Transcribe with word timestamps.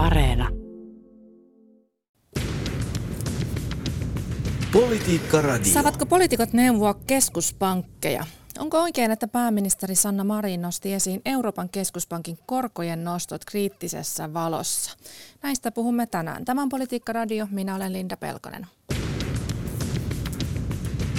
Areena. 0.00 0.48
Politiikka 4.72 5.42
Radio. 5.42 5.72
Saavatko 5.72 6.06
poliitikot 6.06 6.52
neuvoa 6.52 6.94
keskuspankkeja? 6.94 8.26
Onko 8.58 8.82
oikein, 8.82 9.10
että 9.10 9.28
pääministeri 9.28 9.94
Sanna 9.94 10.24
Marin 10.24 10.62
nosti 10.62 10.92
esiin 10.92 11.20
Euroopan 11.24 11.68
keskuspankin 11.68 12.38
korkojen 12.46 13.04
nostot 13.04 13.44
kriittisessä 13.44 14.34
valossa? 14.34 14.96
Näistä 15.42 15.72
puhumme 15.72 16.06
tänään. 16.06 16.44
Tämä 16.44 16.62
on 16.62 16.68
Politiikka 16.68 17.12
Radio. 17.12 17.48
Minä 17.50 17.74
olen 17.74 17.92
Linda 17.92 18.16
Pelkonen. 18.16 18.66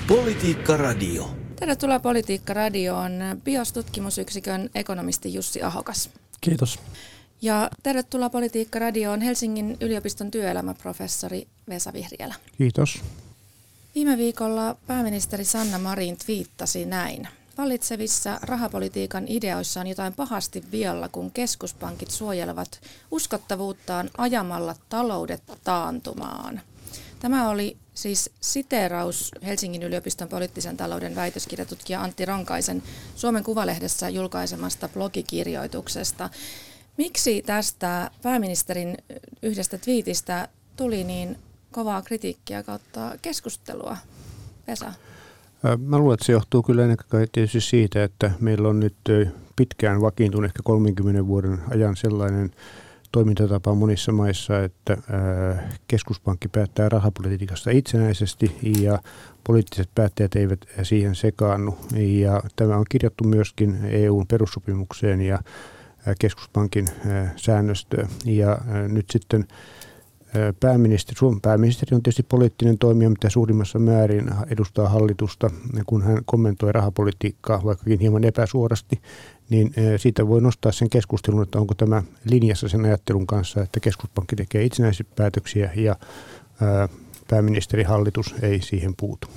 Politiikka 0.08 0.78
Radio. 0.78 1.30
Tervetuloa 1.56 2.00
Politiikka 2.00 2.54
Radioon 2.54 3.12
BIOS-tutkimusyksikön 3.44 4.70
ekonomisti 4.76 5.34
Jussi 5.34 5.64
Ahokas. 5.64 6.10
Kiitos. 6.42 6.80
Ja 7.42 7.70
tervetuloa 7.84 8.30
Politiikka 8.30 8.80
Radioon 8.80 9.22
Helsingin 9.22 9.78
yliopiston 9.82 10.32
työelämäprofessori 10.32 11.48
Vesa 11.70 11.94
Vihriälä. 11.94 12.36
Kiitos. 12.58 13.02
Viime 13.96 14.18
viikolla 14.18 14.76
pääministeri 14.88 15.46
Sanna 15.46 15.80
Marin 15.80 16.18
twiittasi 16.26 16.86
näin. 16.86 17.28
Vallitsevissa 17.58 18.40
rahapolitiikan 18.42 19.26
ideoissa 19.28 19.80
on 19.80 19.88
jotain 19.88 20.14
pahasti 20.14 20.64
vialla, 20.72 21.10
kun 21.10 21.32
keskuspankit 21.32 22.12
suojelevat 22.12 22.82
uskottavuuttaan 23.12 24.10
ajamalla 24.18 24.76
taloudet 24.90 25.44
taantumaan. 25.64 26.62
Tämä 27.20 27.50
oli 27.50 27.78
siis 27.94 28.30
siteeraus 28.42 29.32
Helsingin 29.46 29.84
yliopiston 29.84 30.28
poliittisen 30.28 30.78
talouden 30.78 31.16
väitöskirjatutkija 31.16 32.02
Antti 32.02 32.26
Ronkaisen 32.26 32.84
Suomen 33.16 33.44
Kuvalehdessä 33.44 34.10
julkaisemasta 34.10 34.90
blogikirjoituksesta. 34.90 36.30
Miksi 36.98 37.42
tästä 37.42 38.12
pääministerin 38.24 38.98
yhdestä 39.42 39.78
twiitistä 39.78 40.48
tuli 40.76 41.04
niin 41.04 41.38
kovaa 41.72 42.02
kritiikkiä 42.02 42.64
kautta 42.64 43.12
keskustelua? 43.22 43.98
Vesa? 44.68 44.94
Mä 45.78 45.98
luulen, 45.98 46.14
että 46.14 46.26
se 46.26 46.32
johtuu 46.32 46.64
kyllä 46.64 46.82
ennen 46.82 46.98
kaikkea 46.98 47.28
tietysti 47.32 47.62
siitä, 47.62 48.04
että 48.04 48.32
meillä 48.40 48.70
on 48.70 48.80
nyt 48.80 48.96
pitkään 49.56 50.02
vakiintunut 50.02 50.46
ehkä 50.46 50.60
30 50.64 51.28
vuoden 51.28 51.60
ajan 51.70 51.96
sellainen 51.96 52.52
toimintatapa 53.12 53.76
monissa 53.76 54.12
maissa, 54.12 54.64
että 54.64 54.98
keskuspankki 55.88 56.48
päättää 56.48 56.90
rahapolitiikasta 56.90 57.72
itsenäisesti 57.72 58.56
ja 58.82 59.00
poliittiset 59.44 59.90
päättäjät 59.96 60.36
eivät 60.36 60.60
siihen 60.84 61.16
sekaannu. 61.16 61.78
Ja 61.96 62.42
tämä 62.56 62.78
on 62.78 62.86
kirjattu 62.90 63.24
myöskin 63.24 63.86
EUn 63.86 64.28
perussopimukseen 64.28 65.22
ja 65.22 65.40
keskuspankin 66.20 66.88
säännöstöön. 67.36 68.08
Ja 68.26 68.58
nyt 68.88 69.06
sitten 69.10 69.48
pääministeri, 70.60 71.18
Suomen 71.18 71.42
pääministeri 71.42 71.96
on 71.96 72.04
tietysti 72.04 72.24
poliittinen 72.24 72.78
toimija, 72.78 73.10
mitä 73.10 73.30
suurimmassa 73.30 73.80
määrin 73.80 74.30
edustaa 74.48 74.90
hallitusta, 74.90 75.50
kun 75.86 76.04
hän 76.04 76.22
kommentoi 76.26 76.72
rahapolitiikkaa, 76.72 77.64
vaikkakin 77.64 78.00
hieman 78.00 78.24
epäsuorasti, 78.24 79.02
niin 79.50 79.74
siitä 79.98 80.28
voi 80.28 80.42
nostaa 80.42 80.72
sen 80.72 80.90
keskustelun, 80.90 81.44
että 81.44 81.60
onko 81.60 81.74
tämä 81.74 82.04
linjassa 82.26 82.70
sen 82.70 82.86
ajattelun 82.86 83.28
kanssa, 83.28 83.62
että 83.62 83.80
keskuspankki 83.80 84.36
tekee 84.36 84.64
itsenäisiä 84.64 85.06
päätöksiä 85.16 85.72
ja 85.76 85.96
pääministeri 87.30 87.84
hallitus 87.84 88.36
ei 88.42 88.62
siihen 88.62 88.94
puutu. 88.98 89.28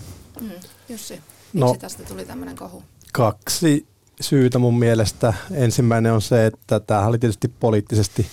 Mm, 0.41 0.51
Jussi, 0.89 1.15
miksi 1.15 1.21
no, 1.53 1.77
tästä 1.81 2.03
tuli 2.03 2.25
tämmöinen 2.25 2.57
kohu? 2.57 2.83
Kaksi 3.13 3.87
syytä 4.21 4.59
mun 4.59 4.79
mielestä. 4.79 5.35
Ensimmäinen 5.53 6.13
on 6.13 6.23
se, 6.23 6.47
että 6.47 6.81
tämä 6.81 7.07
oli 7.07 7.19
tietysti 7.19 7.49
poliittisesti 7.61 8.27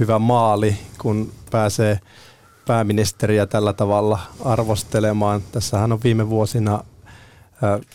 hyvä 0.00 0.18
maali, 0.18 0.76
kun 0.98 1.32
pääsee 1.50 2.00
pääministeriä 2.66 3.46
tällä 3.46 3.72
tavalla 3.72 4.18
arvostelemaan. 4.44 5.42
Tässähän 5.52 5.92
on 5.92 6.02
viime 6.04 6.28
vuosina 6.30 6.84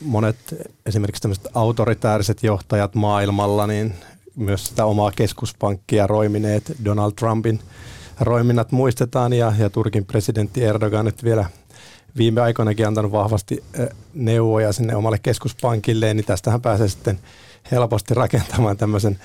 monet 0.02 0.38
esimerkiksi 0.86 1.22
tämmöiset 1.22 1.48
autoritääriset 1.54 2.44
johtajat 2.44 2.96
maailmalla, 2.96 3.68
niin 3.68 3.94
myös 4.36 4.66
sitä 4.66 4.86
omaa 4.86 5.12
keskuspankkia 5.12 6.08
roimineet 6.08 6.76
Donald 6.86 7.12
Trumpin 7.12 7.60
roiminnat 8.22 8.72
muistetaan 8.72 9.34
ja, 9.34 9.54
ja 9.58 9.70
Turkin 9.70 10.06
presidentti 10.06 10.64
Erdogan 10.64 11.06
nyt 11.06 11.24
vielä 11.24 11.46
viime 12.18 12.42
aikoinakin 12.42 12.88
antanut 12.88 13.12
vahvasti 13.12 13.64
neuvoja 14.14 14.74
sinne 14.74 14.96
omalle 14.96 15.20
keskuspankilleen, 15.24 16.18
niin 16.18 16.26
tästähän 16.26 16.62
pääsee 16.62 16.88
sitten 16.88 17.20
helposti 17.72 18.14
rakentamaan 18.14 18.78
tämmöisen 18.78 19.20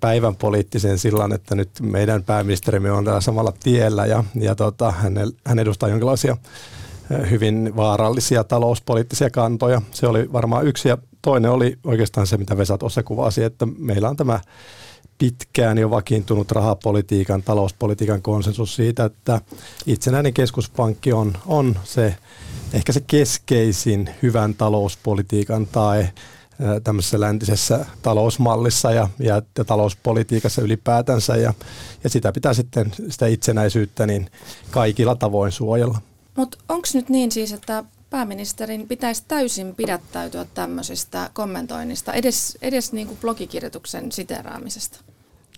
päivän 0.00 0.36
poliittisen 0.36 0.98
sillan, 0.98 1.32
että 1.32 1.54
nyt 1.54 1.70
meidän 1.82 2.22
pääministerimme 2.24 2.92
on 2.92 3.04
tällä 3.04 3.20
samalla 3.20 3.52
tiellä 3.62 4.06
ja, 4.06 4.24
ja 4.34 4.54
tota, 4.54 4.90
hän, 4.90 5.14
hän 5.46 5.58
edustaa 5.58 5.88
jonkinlaisia 5.88 6.36
hyvin 7.30 7.72
vaarallisia 7.76 8.44
talouspoliittisia 8.44 9.30
kantoja. 9.30 9.82
Se 9.90 10.06
oli 10.06 10.32
varmaan 10.32 10.66
yksi 10.66 10.88
ja 10.88 10.98
toinen 11.22 11.50
oli 11.50 11.78
oikeastaan 11.84 12.26
se, 12.26 12.36
mitä 12.36 12.56
Vesa 12.56 12.78
tuossa 12.78 13.02
kuvasi, 13.02 13.44
että 13.44 13.66
meillä 13.78 14.08
on 14.08 14.16
tämä 14.16 14.40
pitkään 15.18 15.78
jo 15.78 15.90
vakiintunut 15.90 16.52
rahapolitiikan, 16.52 17.42
talouspolitiikan 17.42 18.22
konsensus 18.22 18.76
siitä, 18.76 19.04
että 19.04 19.40
itsenäinen 19.86 20.34
keskuspankki 20.34 21.12
on, 21.12 21.32
on 21.46 21.76
se 21.84 22.16
ehkä 22.72 22.92
se 22.92 23.00
keskeisin 23.00 24.10
hyvän 24.22 24.54
talouspolitiikan 24.54 25.66
tai 25.66 26.08
tämmöisessä 26.84 27.20
läntisessä 27.20 27.86
talousmallissa 28.02 28.90
ja, 28.92 29.08
ja, 29.18 29.42
ja 29.58 29.64
talouspolitiikassa 29.64 30.62
ylipäätänsä 30.62 31.36
ja, 31.36 31.54
ja 32.04 32.10
sitä 32.10 32.32
pitää 32.32 32.54
sitten 32.54 32.92
sitä 33.08 33.26
itsenäisyyttä 33.26 34.06
niin 34.06 34.30
kaikilla 34.70 35.14
tavoin 35.14 35.52
suojella. 35.52 36.00
Mutta 36.36 36.58
onko 36.68 36.88
nyt 36.94 37.08
niin 37.08 37.32
siis, 37.32 37.52
että 37.52 37.84
pääministerin 38.10 38.88
pitäisi 38.88 39.22
täysin 39.28 39.74
pidättäytyä 39.74 40.46
tämmöisestä 40.54 41.30
kommentoinnista, 41.32 42.12
edes, 42.12 42.58
edes 42.62 42.92
niin 42.92 43.06
kuin 43.06 43.18
blogikirjoituksen 43.20 44.12
siteraamisesta? 44.12 45.00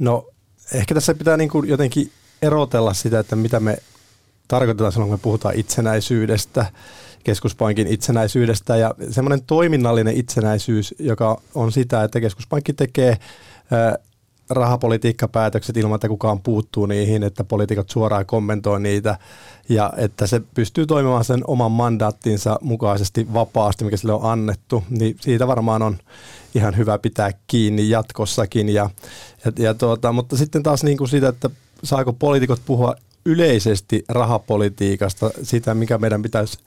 No 0.00 0.26
ehkä 0.74 0.94
tässä 0.94 1.14
pitää 1.14 1.36
niin 1.36 1.50
kuin 1.50 1.68
jotenkin 1.68 2.12
erotella 2.42 2.94
sitä, 2.94 3.18
että 3.18 3.36
mitä 3.36 3.60
me 3.60 3.78
tarkoitetaan 4.48 4.92
silloin, 4.92 5.10
kun 5.10 5.18
me 5.18 5.22
puhutaan 5.22 5.54
itsenäisyydestä, 5.54 6.66
keskuspankin 7.24 7.86
itsenäisyydestä 7.86 8.76
ja 8.76 8.94
semmoinen 9.10 9.42
toiminnallinen 9.42 10.16
itsenäisyys, 10.16 10.94
joka 10.98 11.40
on 11.54 11.72
sitä, 11.72 12.04
että 12.04 12.20
keskuspankki 12.20 12.72
tekee 12.72 13.18
rahapolitiikkapäätökset 14.50 15.76
ilman, 15.76 15.94
että 15.94 16.08
kukaan 16.08 16.40
puuttuu 16.40 16.86
niihin, 16.86 17.22
että 17.22 17.44
poliitikot 17.44 17.90
suoraan 17.90 18.26
kommentoi 18.26 18.80
niitä 18.80 19.18
ja 19.68 19.92
että 19.96 20.26
se 20.26 20.40
pystyy 20.54 20.86
toimimaan 20.86 21.24
sen 21.24 21.40
oman 21.46 21.72
mandaattinsa 21.72 22.58
mukaisesti 22.62 23.32
vapaasti, 23.32 23.84
mikä 23.84 23.96
sille 23.96 24.12
on 24.12 24.30
annettu, 24.32 24.84
niin 24.90 25.16
siitä 25.20 25.46
varmaan 25.46 25.82
on 25.82 25.98
ihan 26.54 26.76
hyvä 26.76 26.98
pitää 26.98 27.30
kiinni 27.46 27.90
jatkossakin. 27.90 28.68
Ja, 28.68 28.90
ja, 29.44 29.52
ja 29.58 29.74
tuota, 29.74 30.12
mutta 30.12 30.36
sitten 30.36 30.62
taas 30.62 30.84
niin 30.84 30.98
kuin 30.98 31.08
siitä, 31.08 31.28
että 31.28 31.50
saako 31.84 32.12
poliitikot 32.12 32.60
puhua 32.66 32.94
yleisesti 33.24 34.04
rahapolitiikasta, 34.08 35.30
sitä 35.42 35.74
mikä 35.74 35.98
meidän 35.98 36.22
pitäisi 36.22 36.58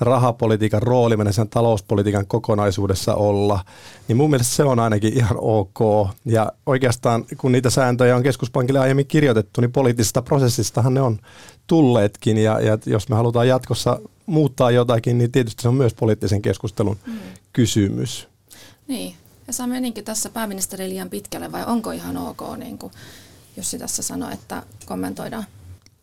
rahapolitiikan 0.00 0.82
rooli 0.82 1.16
meidän 1.16 1.32
sen 1.32 1.48
talouspolitiikan 1.48 2.26
kokonaisuudessa 2.26 3.14
olla, 3.14 3.64
niin 4.08 4.16
mun 4.16 4.30
mielestä 4.30 4.54
se 4.54 4.64
on 4.64 4.78
ainakin 4.78 5.16
ihan 5.16 5.36
ok. 5.40 6.08
Ja 6.24 6.52
oikeastaan 6.66 7.24
kun 7.38 7.52
niitä 7.52 7.70
sääntöjä 7.70 8.16
on 8.16 8.22
keskuspankille 8.22 8.78
aiemmin 8.78 9.06
kirjoitettu, 9.06 9.60
niin 9.60 9.72
poliittisesta 9.72 10.22
prosessistahan 10.22 10.94
ne 10.94 11.00
on 11.00 11.18
tulleetkin. 11.66 12.38
Ja, 12.38 12.60
ja 12.60 12.78
jos 12.86 13.08
me 13.08 13.16
halutaan 13.16 13.48
jatkossa 13.48 14.00
muuttaa 14.26 14.70
jotakin, 14.70 15.18
niin 15.18 15.32
tietysti 15.32 15.62
se 15.62 15.68
on 15.68 15.74
myös 15.74 15.94
poliittisen 15.94 16.42
keskustelun 16.42 16.98
mm. 17.06 17.18
kysymys. 17.52 18.28
Niin, 18.88 19.14
ja 19.46 19.52
saa 19.52 19.66
meninkö 19.66 20.02
tässä 20.02 20.30
pääministeri 20.30 20.88
liian 20.88 21.10
pitkälle 21.10 21.52
vai 21.52 21.64
onko 21.66 21.90
ihan 21.90 22.16
ok, 22.16 22.56
niin 22.56 22.78
kuin 22.78 22.92
Jussi 23.56 23.78
tässä 23.78 24.02
sanoi, 24.02 24.32
että 24.32 24.62
kommentoidaan? 24.86 25.44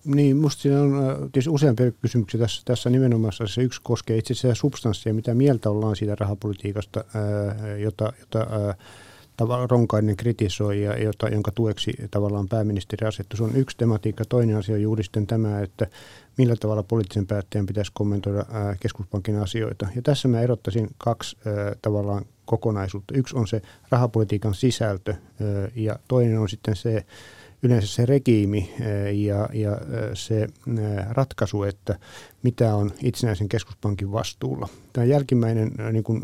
Niin, 0.07 0.35
minusta 0.37 0.61
siinä 0.61 0.81
on 0.81 1.09
äh, 1.09 1.17
tietysti 1.17 1.49
useampia 1.49 1.91
kysymyksiä 1.91 2.39
tässä, 2.39 2.61
tässä 2.65 2.89
nimenomaan. 2.89 3.33
Se 3.45 3.61
yksi 3.61 3.81
koskee 3.83 4.17
itse 4.17 4.33
asiassa 4.33 4.61
substanssia, 4.61 5.13
mitä 5.13 5.33
mieltä 5.33 5.69
ollaan 5.69 5.95
siitä 5.95 6.15
rahapolitiikasta, 6.15 6.99
äh, 6.99 7.79
jota, 7.79 8.13
jota 8.19 8.39
äh, 8.69 8.77
Ronkainen 9.69 10.17
kritisoi 10.17 10.81
ja 10.81 11.03
jota, 11.03 11.29
jonka 11.29 11.51
tueksi 11.51 11.93
tavallaan 12.11 12.47
pääministeri 12.47 13.07
asettu. 13.07 13.37
Se 13.37 13.43
on 13.43 13.55
yksi 13.55 13.77
tematiikka. 13.77 14.23
Toinen 14.29 14.57
asia 14.57 14.75
on 14.75 14.81
juuri 14.81 15.03
sitten 15.03 15.27
tämä, 15.27 15.61
että 15.61 15.87
millä 16.37 16.55
tavalla 16.55 16.83
poliittisen 16.83 17.27
päättäjän 17.27 17.65
pitäisi 17.65 17.91
kommentoida 17.93 18.45
keskuspankin 18.79 19.39
asioita. 19.39 19.87
Ja 19.95 20.01
tässä 20.01 20.27
mä 20.27 20.41
erottaisin 20.41 20.89
kaksi 20.97 21.37
tavallaan 21.81 22.25
kokonaisuutta. 22.45 23.13
Yksi 23.13 23.35
on 23.37 23.47
se 23.47 23.61
rahapolitiikan 23.89 24.53
sisältö 24.53 25.13
ja 25.75 25.99
toinen 26.07 26.39
on 26.39 26.49
sitten 26.49 26.75
se, 26.75 27.05
yleensä 27.63 27.87
se 27.87 28.05
regiimi 28.05 28.73
eh, 28.81 29.19
ja, 29.19 29.49
ja 29.53 29.71
eh, 29.71 30.09
se 30.13 30.43
eh, 30.43 30.49
ratkaisu, 31.09 31.63
että 31.63 31.99
mitä 32.43 32.75
on 32.75 32.91
itsenäisen 33.03 33.49
keskuspankin 33.49 34.11
vastuulla. 34.11 34.67
Tämä 34.93 35.05
jälkimmäinen, 35.05 35.71
niin 35.91 36.03
kuin 36.03 36.21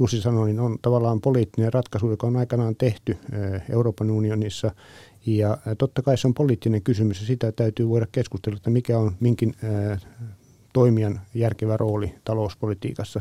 Jussi 0.00 0.20
sanoi, 0.20 0.46
niin 0.46 0.60
on 0.60 0.78
tavallaan 0.82 1.20
poliittinen 1.20 1.72
ratkaisu, 1.72 2.10
joka 2.10 2.26
on 2.26 2.36
aikanaan 2.36 2.76
tehty 2.76 3.16
Euroopan 3.70 4.10
unionissa 4.10 4.70
Ja 5.26 5.58
totta 5.78 6.02
kai 6.02 6.18
se 6.18 6.26
on 6.26 6.34
poliittinen 6.34 6.82
kysymys 6.82 7.20
ja 7.20 7.26
sitä 7.26 7.52
täytyy 7.52 7.88
voida 7.88 8.06
keskustella, 8.12 8.56
että 8.56 8.70
mikä 8.70 8.98
on 8.98 9.12
minkin 9.20 9.54
toimijan 10.72 11.20
järkevä 11.34 11.76
rooli 11.76 12.14
talouspolitiikassa. 12.24 13.20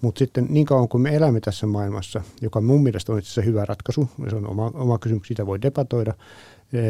Mutta 0.00 0.18
sitten 0.18 0.46
niin 0.50 0.66
kauan 0.66 0.88
kuin 0.88 1.02
me 1.02 1.16
elämme 1.16 1.40
tässä 1.40 1.66
maailmassa, 1.66 2.20
joka 2.40 2.60
mun 2.60 2.82
mielestä 2.82 3.12
on 3.12 3.18
itse 3.18 3.28
asiassa 3.28 3.42
hyvä 3.42 3.64
ratkaisu, 3.64 4.08
se 4.30 4.36
on 4.36 4.50
oma, 4.50 4.70
oma 4.74 4.98
kysymys, 4.98 5.28
sitä 5.28 5.46
voi 5.46 5.62
debatoida, 5.62 6.14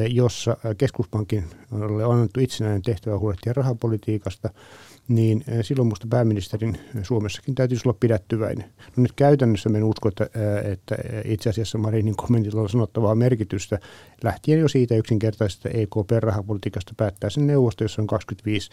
jossa 0.08 0.56
keskuspankin 0.78 1.44
on 1.72 2.12
annettu 2.12 2.40
itsenäinen 2.40 2.82
tehtävä 2.82 3.18
huolehtia 3.18 3.52
rahapolitiikasta– 3.52 4.50
niin 5.08 5.44
eh, 5.48 5.64
silloin 5.64 5.86
minusta 5.86 6.06
pääministerin 6.10 6.78
Suomessakin 7.02 7.54
täytyisi 7.54 7.88
olla 7.88 7.96
pidättyväinen. 8.00 8.72
No 8.96 9.02
nyt 9.02 9.12
käytännössä 9.12 9.70
en 9.74 9.84
usko, 9.84 10.08
että, 10.08 10.24
eh, 10.24 10.72
että 10.72 10.96
itse 11.24 11.50
asiassa 11.50 11.78
Marinin 11.78 12.16
kommentilla 12.16 12.60
on 12.60 12.68
sanottavaa 12.68 13.14
merkitystä, 13.14 13.78
lähtien 14.24 14.60
jo 14.60 14.68
siitä 14.68 14.94
yksinkertaisesta 14.94 15.68
EKP-rahapolitiikasta 15.68 16.94
päättää 16.96 17.30
sen 17.30 17.46
neuvosto, 17.46 17.84
jossa 17.84 18.02
on 18.02 18.06
25 18.06 18.70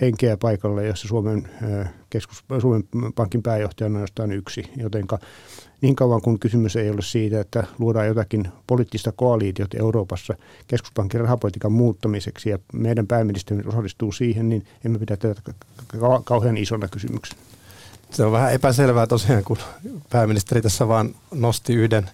henkeä 0.00 0.36
paikalla, 0.36 0.82
jossa 0.82 1.08
Suomen, 1.08 1.48
keskus, 2.10 2.44
Suomen 2.60 2.84
pankin 3.14 3.42
pääjohtajana 3.42 3.96
on 3.96 4.00
jostain 4.00 4.32
yksi, 4.32 4.70
jotenka 4.76 5.18
niin 5.80 5.96
kauan 5.96 6.22
kuin 6.22 6.38
kysymys 6.38 6.76
ei 6.76 6.90
ole 6.90 7.02
siitä, 7.02 7.40
että 7.40 7.64
luodaan 7.78 8.06
jotakin 8.06 8.48
poliittista 8.66 9.12
koalitiota 9.12 9.76
Euroopassa 9.80 10.34
keskuspankin 10.66 11.20
rahapolitiikan 11.20 11.72
muuttamiseksi 11.72 12.50
ja 12.50 12.58
meidän 12.72 13.06
pääministeri 13.06 13.62
osallistuu 13.66 14.12
siihen, 14.12 14.48
niin 14.48 14.66
emme 14.84 14.98
pidä 14.98 15.16
tätä 15.16 15.40
kauhean 16.24 16.56
isona 16.56 16.88
kysymyksenä. 16.88 17.40
Se 18.10 18.24
on 18.24 18.32
vähän 18.32 18.52
epäselvää 18.52 19.06
tosiaan, 19.06 19.44
kun 19.44 19.58
pääministeri 20.10 20.62
tässä 20.62 20.88
vaan 20.88 21.14
nosti 21.34 21.74
yhden 21.74 22.10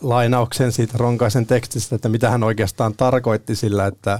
lainauksen 0.00 0.72
siitä 0.72 0.98
Ronkaisen 0.98 1.46
tekstistä, 1.46 1.96
että 1.96 2.08
mitä 2.08 2.30
hän 2.30 2.42
oikeastaan 2.42 2.94
tarkoitti 2.94 3.56
sillä, 3.56 3.86
että 3.86 4.18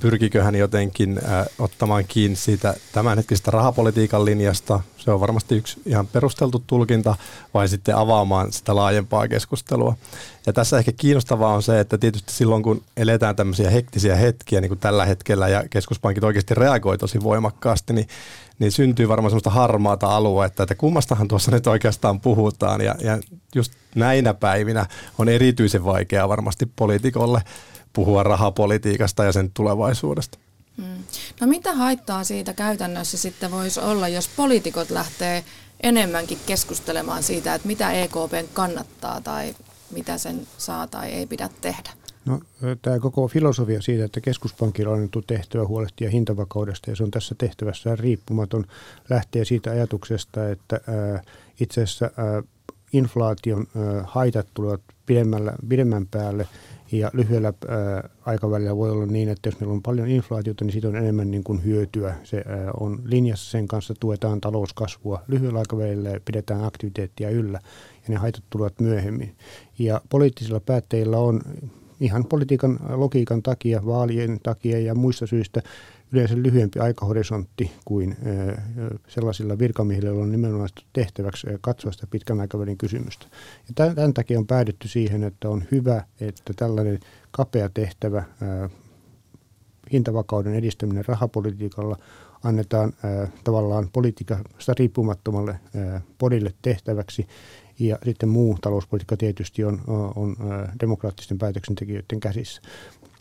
pyrkikö 0.00 0.42
hän 0.42 0.54
jotenkin 0.54 1.20
ottamaan 1.58 2.04
kiinni 2.08 2.36
siitä 2.36 2.74
tämänhetkisestä 2.92 3.50
rahapolitiikan 3.50 4.24
linjasta. 4.24 4.80
Se 4.96 5.10
on 5.10 5.20
varmasti 5.20 5.56
yksi 5.56 5.80
ihan 5.86 6.06
perusteltu 6.06 6.64
tulkinta, 6.66 7.14
vai 7.54 7.68
sitten 7.68 7.96
avaamaan 7.96 8.52
sitä 8.52 8.76
laajempaa 8.76 9.28
keskustelua. 9.28 9.96
Ja 10.46 10.52
tässä 10.52 10.78
ehkä 10.78 10.92
kiinnostavaa 10.92 11.54
on 11.54 11.62
se, 11.62 11.80
että 11.80 11.98
tietysti 11.98 12.32
silloin 12.32 12.62
kun 12.62 12.82
eletään 12.96 13.36
tämmöisiä 13.36 13.70
hektisiä 13.70 14.16
hetkiä, 14.16 14.60
niin 14.60 14.68
kuin 14.68 14.80
tällä 14.80 15.04
hetkellä, 15.06 15.48
ja 15.48 15.64
keskuspankit 15.70 16.24
oikeasti 16.24 16.54
reagoi 16.54 16.98
tosi 16.98 17.22
voimakkaasti, 17.22 17.92
niin, 17.92 18.08
niin 18.58 18.72
syntyy 18.72 19.08
varmaan 19.08 19.30
semmoista 19.30 19.50
harmaata 19.50 20.16
aluetta, 20.16 20.62
että 20.62 20.74
kummastahan 20.74 21.28
tuossa 21.28 21.50
nyt 21.50 21.66
oikeastaan 21.66 22.20
puhutaan. 22.20 22.80
Ja, 22.80 22.94
ja 23.00 23.18
just 23.54 23.72
näinä 23.94 24.34
päivinä 24.34 24.86
on 25.18 25.28
erityisen 25.28 25.84
vaikeaa 25.84 26.28
varmasti 26.28 26.66
poliitikolle 26.76 27.42
puhua 27.94 28.22
rahapolitiikasta 28.22 29.24
ja 29.24 29.32
sen 29.32 29.50
tulevaisuudesta. 29.54 30.38
Hmm. 30.76 31.04
No 31.40 31.46
mitä 31.46 31.74
haittaa 31.74 32.24
siitä 32.24 32.52
käytännössä 32.52 33.18
sitten 33.18 33.50
voisi 33.50 33.80
olla, 33.80 34.08
jos 34.08 34.28
poliitikot 34.36 34.90
lähtee 34.90 35.44
enemmänkin 35.82 36.38
keskustelemaan 36.46 37.22
siitä, 37.22 37.54
että 37.54 37.68
mitä 37.68 37.92
EKP 37.92 38.52
kannattaa 38.52 39.20
tai 39.20 39.54
mitä 39.90 40.18
sen 40.18 40.46
saa 40.58 40.86
tai 40.86 41.10
ei 41.10 41.26
pidä 41.26 41.50
tehdä? 41.60 41.90
No, 42.24 42.40
tämä 42.82 42.98
koko 42.98 43.28
filosofia 43.28 43.82
siitä, 43.82 44.04
että 44.04 44.20
keskuspankilla 44.20 44.90
on 44.90 44.96
annettu 44.96 45.22
tehtävä 45.22 45.66
huolehtia 45.66 46.10
hintavakaudesta 46.10 46.90
ja 46.90 46.96
se 46.96 47.02
on 47.02 47.10
tässä 47.10 47.34
tehtävässä 47.38 47.96
riippumaton, 47.96 48.64
lähtee 49.10 49.44
siitä 49.44 49.70
ajatuksesta, 49.70 50.48
että 50.48 50.80
ää, 50.86 51.22
itse 51.60 51.82
asiassa 51.82 52.10
ää, 52.16 52.42
inflaation 52.92 53.66
ää, 53.76 54.04
haitat 54.06 54.46
tulevat 54.54 54.80
pidemmällä, 55.06 55.52
pidemmän 55.68 56.06
päälle– 56.06 56.48
ja 56.98 57.10
lyhyellä 57.12 57.52
ää, 57.68 58.08
aikavälillä 58.26 58.76
voi 58.76 58.90
olla 58.90 59.06
niin, 59.06 59.28
että 59.28 59.48
jos 59.48 59.60
meillä 59.60 59.72
on 59.74 59.82
paljon 59.82 60.08
inflaatiota, 60.08 60.64
niin 60.64 60.72
siitä 60.72 60.88
on 60.88 60.96
enemmän 60.96 61.30
niin 61.30 61.44
kuin 61.44 61.64
hyötyä. 61.64 62.14
Se 62.24 62.36
ää, 62.36 62.70
on 62.80 62.98
linjassa 63.04 63.50
sen 63.50 63.68
kanssa, 63.68 63.94
tuetaan 64.00 64.40
talouskasvua 64.40 65.22
lyhyellä 65.28 65.58
aikavälillä 65.58 66.20
pidetään 66.24 66.64
aktiviteettia 66.64 67.30
yllä 67.30 67.60
ja 67.94 68.08
ne 68.08 68.16
haitat 68.16 68.44
tulevat 68.50 68.80
myöhemmin. 68.80 69.34
Ja 69.78 70.00
poliittisilla 70.08 70.60
päättäjillä 70.60 71.18
on 71.18 71.40
ihan 72.00 72.24
politiikan 72.24 72.78
logiikan 72.88 73.42
takia, 73.42 73.86
vaalien 73.86 74.40
takia 74.42 74.80
ja 74.80 74.94
muista 74.94 75.26
syistä 75.26 75.62
yleensä 76.12 76.34
lyhyempi 76.36 76.78
aikahorisontti 76.80 77.72
kuin 77.84 78.16
sellaisilla 79.08 79.58
virkamiehillä, 79.58 80.08
joilla 80.08 80.22
on 80.22 80.32
nimenomaan 80.32 80.68
tehtäväksi 80.92 81.46
katsoa 81.60 81.92
sitä 81.92 82.06
pitkän 82.06 82.40
aikavälin 82.40 82.78
kysymystä. 82.78 83.26
Ja 83.68 83.92
tämän 83.94 84.14
takia 84.14 84.38
on 84.38 84.46
päädytty 84.46 84.88
siihen, 84.88 85.24
että 85.24 85.48
on 85.48 85.64
hyvä, 85.70 86.04
että 86.20 86.52
tällainen 86.56 87.00
kapea 87.30 87.68
tehtävä, 87.68 88.22
hintavakauden 89.92 90.54
edistäminen 90.54 91.04
rahapolitiikalla 91.08 91.96
annetaan 92.44 92.92
tavallaan 93.44 93.88
politiikasta 93.92 94.74
riippumattomalle 94.78 95.60
podille 96.18 96.54
tehtäväksi, 96.62 97.26
ja 97.78 97.98
sitten 98.04 98.28
muu 98.28 98.58
talouspolitiikka 98.60 99.16
tietysti 99.16 99.64
on, 99.64 99.80
on 100.16 100.36
demokraattisten 100.80 101.38
päätöksentekijöiden 101.38 102.20
käsissä 102.20 102.62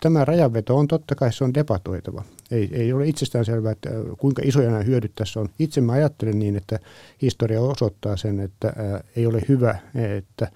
tämä 0.03 0.25
rajanveto 0.25 0.77
on 0.77 0.87
totta 0.87 1.15
kai 1.15 1.33
se 1.33 1.43
on 1.43 1.53
debatoitava. 1.53 2.23
Ei, 2.51 2.69
ei 2.71 2.93
ole 2.93 3.07
itsestään 3.07 3.45
selvää, 3.45 3.71
että 3.71 3.89
kuinka 4.17 4.41
isoja 4.45 4.69
nämä 4.69 4.83
hyödyt 4.83 5.11
tässä 5.15 5.39
on. 5.39 5.49
Itse 5.59 5.81
mä 5.81 5.91
ajattelen 5.91 6.39
niin, 6.39 6.55
että 6.55 6.79
historia 7.21 7.61
osoittaa 7.61 8.17
sen, 8.17 8.39
että 8.39 8.73
ää, 8.75 9.03
ei 9.15 9.25
ole 9.25 9.41
hyvä, 9.49 9.79
että 10.17 10.51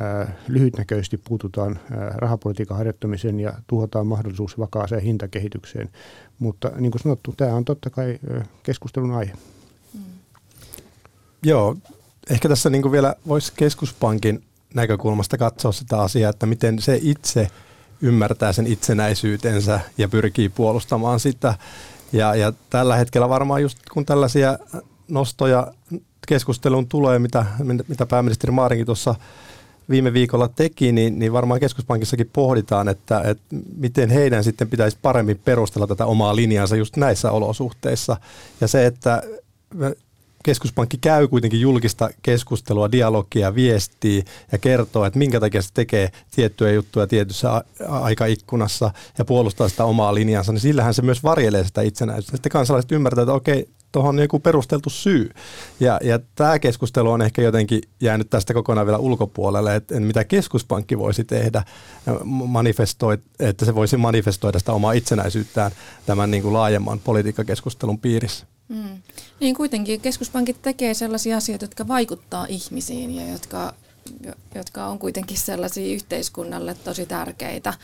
ää, 0.00 0.36
lyhytnäköisesti 0.48 1.16
puututaan 1.16 1.78
ää, 1.90 2.10
rahapolitiikan 2.16 2.76
harjoittamiseen 2.76 3.40
ja 3.40 3.52
tuhotaan 3.66 4.06
mahdollisuus 4.06 4.58
vakaaseen 4.58 5.02
hintakehitykseen. 5.02 5.88
Mutta 6.38 6.70
niin 6.76 6.90
kuin 6.90 7.02
sanottu, 7.02 7.34
tämä 7.36 7.54
on 7.54 7.64
totta 7.64 7.90
kai 7.90 8.18
ää, 8.30 8.44
keskustelun 8.62 9.12
aihe. 9.12 9.32
Mm. 9.94 10.00
Joo, 11.42 11.76
ehkä 12.30 12.48
tässä 12.48 12.70
niin 12.70 12.92
vielä 12.92 13.14
voisi 13.28 13.52
keskuspankin 13.56 14.44
näkökulmasta 14.74 15.38
katsoa 15.38 15.72
sitä 15.72 15.98
asiaa, 15.98 16.30
että 16.30 16.46
miten 16.46 16.78
se 16.78 16.98
itse– 17.02 17.48
ymmärtää 18.02 18.52
sen 18.52 18.66
itsenäisyytensä 18.66 19.80
ja 19.98 20.08
pyrkii 20.08 20.48
puolustamaan 20.48 21.20
sitä. 21.20 21.54
Ja, 22.12 22.34
ja 22.34 22.52
tällä 22.70 22.96
hetkellä 22.96 23.28
varmaan 23.28 23.62
just 23.62 23.78
kun 23.92 24.06
tällaisia 24.06 24.58
nostoja 25.08 25.72
keskusteluun 26.28 26.88
tulee, 26.88 27.18
mitä, 27.18 27.46
mitä 27.88 28.06
pääministeri 28.06 28.50
Maarinkin 28.50 28.86
tuossa 28.86 29.14
viime 29.90 30.12
viikolla 30.12 30.48
teki, 30.48 30.92
niin, 30.92 31.18
niin 31.18 31.32
varmaan 31.32 31.60
keskuspankissakin 31.60 32.30
pohditaan, 32.32 32.88
että, 32.88 33.20
että 33.20 33.44
miten 33.76 34.10
heidän 34.10 34.44
sitten 34.44 34.68
pitäisi 34.68 34.98
paremmin 35.02 35.40
perustella 35.44 35.86
tätä 35.86 36.06
omaa 36.06 36.36
linjansa 36.36 36.76
just 36.76 36.96
näissä 36.96 37.30
olosuhteissa. 37.30 38.16
Ja 38.60 38.68
se, 38.68 38.86
että 38.86 39.22
keskuspankki 40.42 40.98
käy 41.00 41.28
kuitenkin 41.28 41.60
julkista 41.60 42.10
keskustelua, 42.22 42.92
dialogia, 42.92 43.54
viestii 43.54 44.24
ja 44.52 44.58
kertoo, 44.58 45.04
että 45.04 45.18
minkä 45.18 45.40
takia 45.40 45.62
se 45.62 45.68
tekee 45.74 46.10
tiettyjä 46.30 46.72
juttuja 46.72 47.06
tietyssä 47.06 47.64
aikaikkunassa 47.88 48.90
ja 49.18 49.24
puolustaa 49.24 49.68
sitä 49.68 49.84
omaa 49.84 50.14
linjansa, 50.14 50.52
niin 50.52 50.60
sillähän 50.60 50.94
se 50.94 51.02
myös 51.02 51.22
varjelee 51.22 51.64
sitä 51.64 51.82
itsenäisyyttä. 51.82 52.36
Sitten 52.36 52.52
kansalaiset 52.52 52.92
ymmärtävät, 52.92 53.22
että 53.22 53.32
okei, 53.34 53.68
tuohon 53.92 54.14
on 54.16 54.22
joku 54.22 54.38
perusteltu 54.38 54.90
syy. 54.90 55.30
Ja, 55.80 56.00
ja 56.02 56.18
tämä 56.34 56.58
keskustelu 56.58 57.10
on 57.10 57.22
ehkä 57.22 57.42
jotenkin 57.42 57.82
jäänyt 58.00 58.30
tästä 58.30 58.54
kokonaan 58.54 58.86
vielä 58.86 58.98
ulkopuolelle, 58.98 59.76
että 59.76 60.00
mitä 60.00 60.24
keskuspankki 60.24 60.98
voisi 60.98 61.24
tehdä, 61.24 61.64
manifestoi, 62.24 63.18
että 63.40 63.64
se 63.64 63.74
voisi 63.74 63.96
manifestoida 63.96 64.58
sitä 64.58 64.72
omaa 64.72 64.92
itsenäisyyttään 64.92 65.70
tämän 66.06 66.30
niin 66.30 66.42
kuin 66.42 66.52
laajemman 66.52 66.98
politiikkakeskustelun 66.98 67.98
piirissä. 67.98 68.46
Mm. 68.72 69.02
Niin 69.40 69.54
kuitenkin 69.54 70.00
keskuspankit 70.00 70.62
tekee 70.62 70.94
sellaisia 70.94 71.36
asioita, 71.36 71.64
jotka 71.64 71.88
vaikuttaa 71.88 72.46
ihmisiin 72.48 73.14
ja 73.14 73.32
jotka, 73.32 73.74
jotka 74.54 74.86
on 74.86 74.98
kuitenkin 74.98 75.38
sellaisia 75.38 75.94
yhteiskunnalle 75.94 76.74
tosi 76.74 77.06
tärkeitä. 77.06 77.74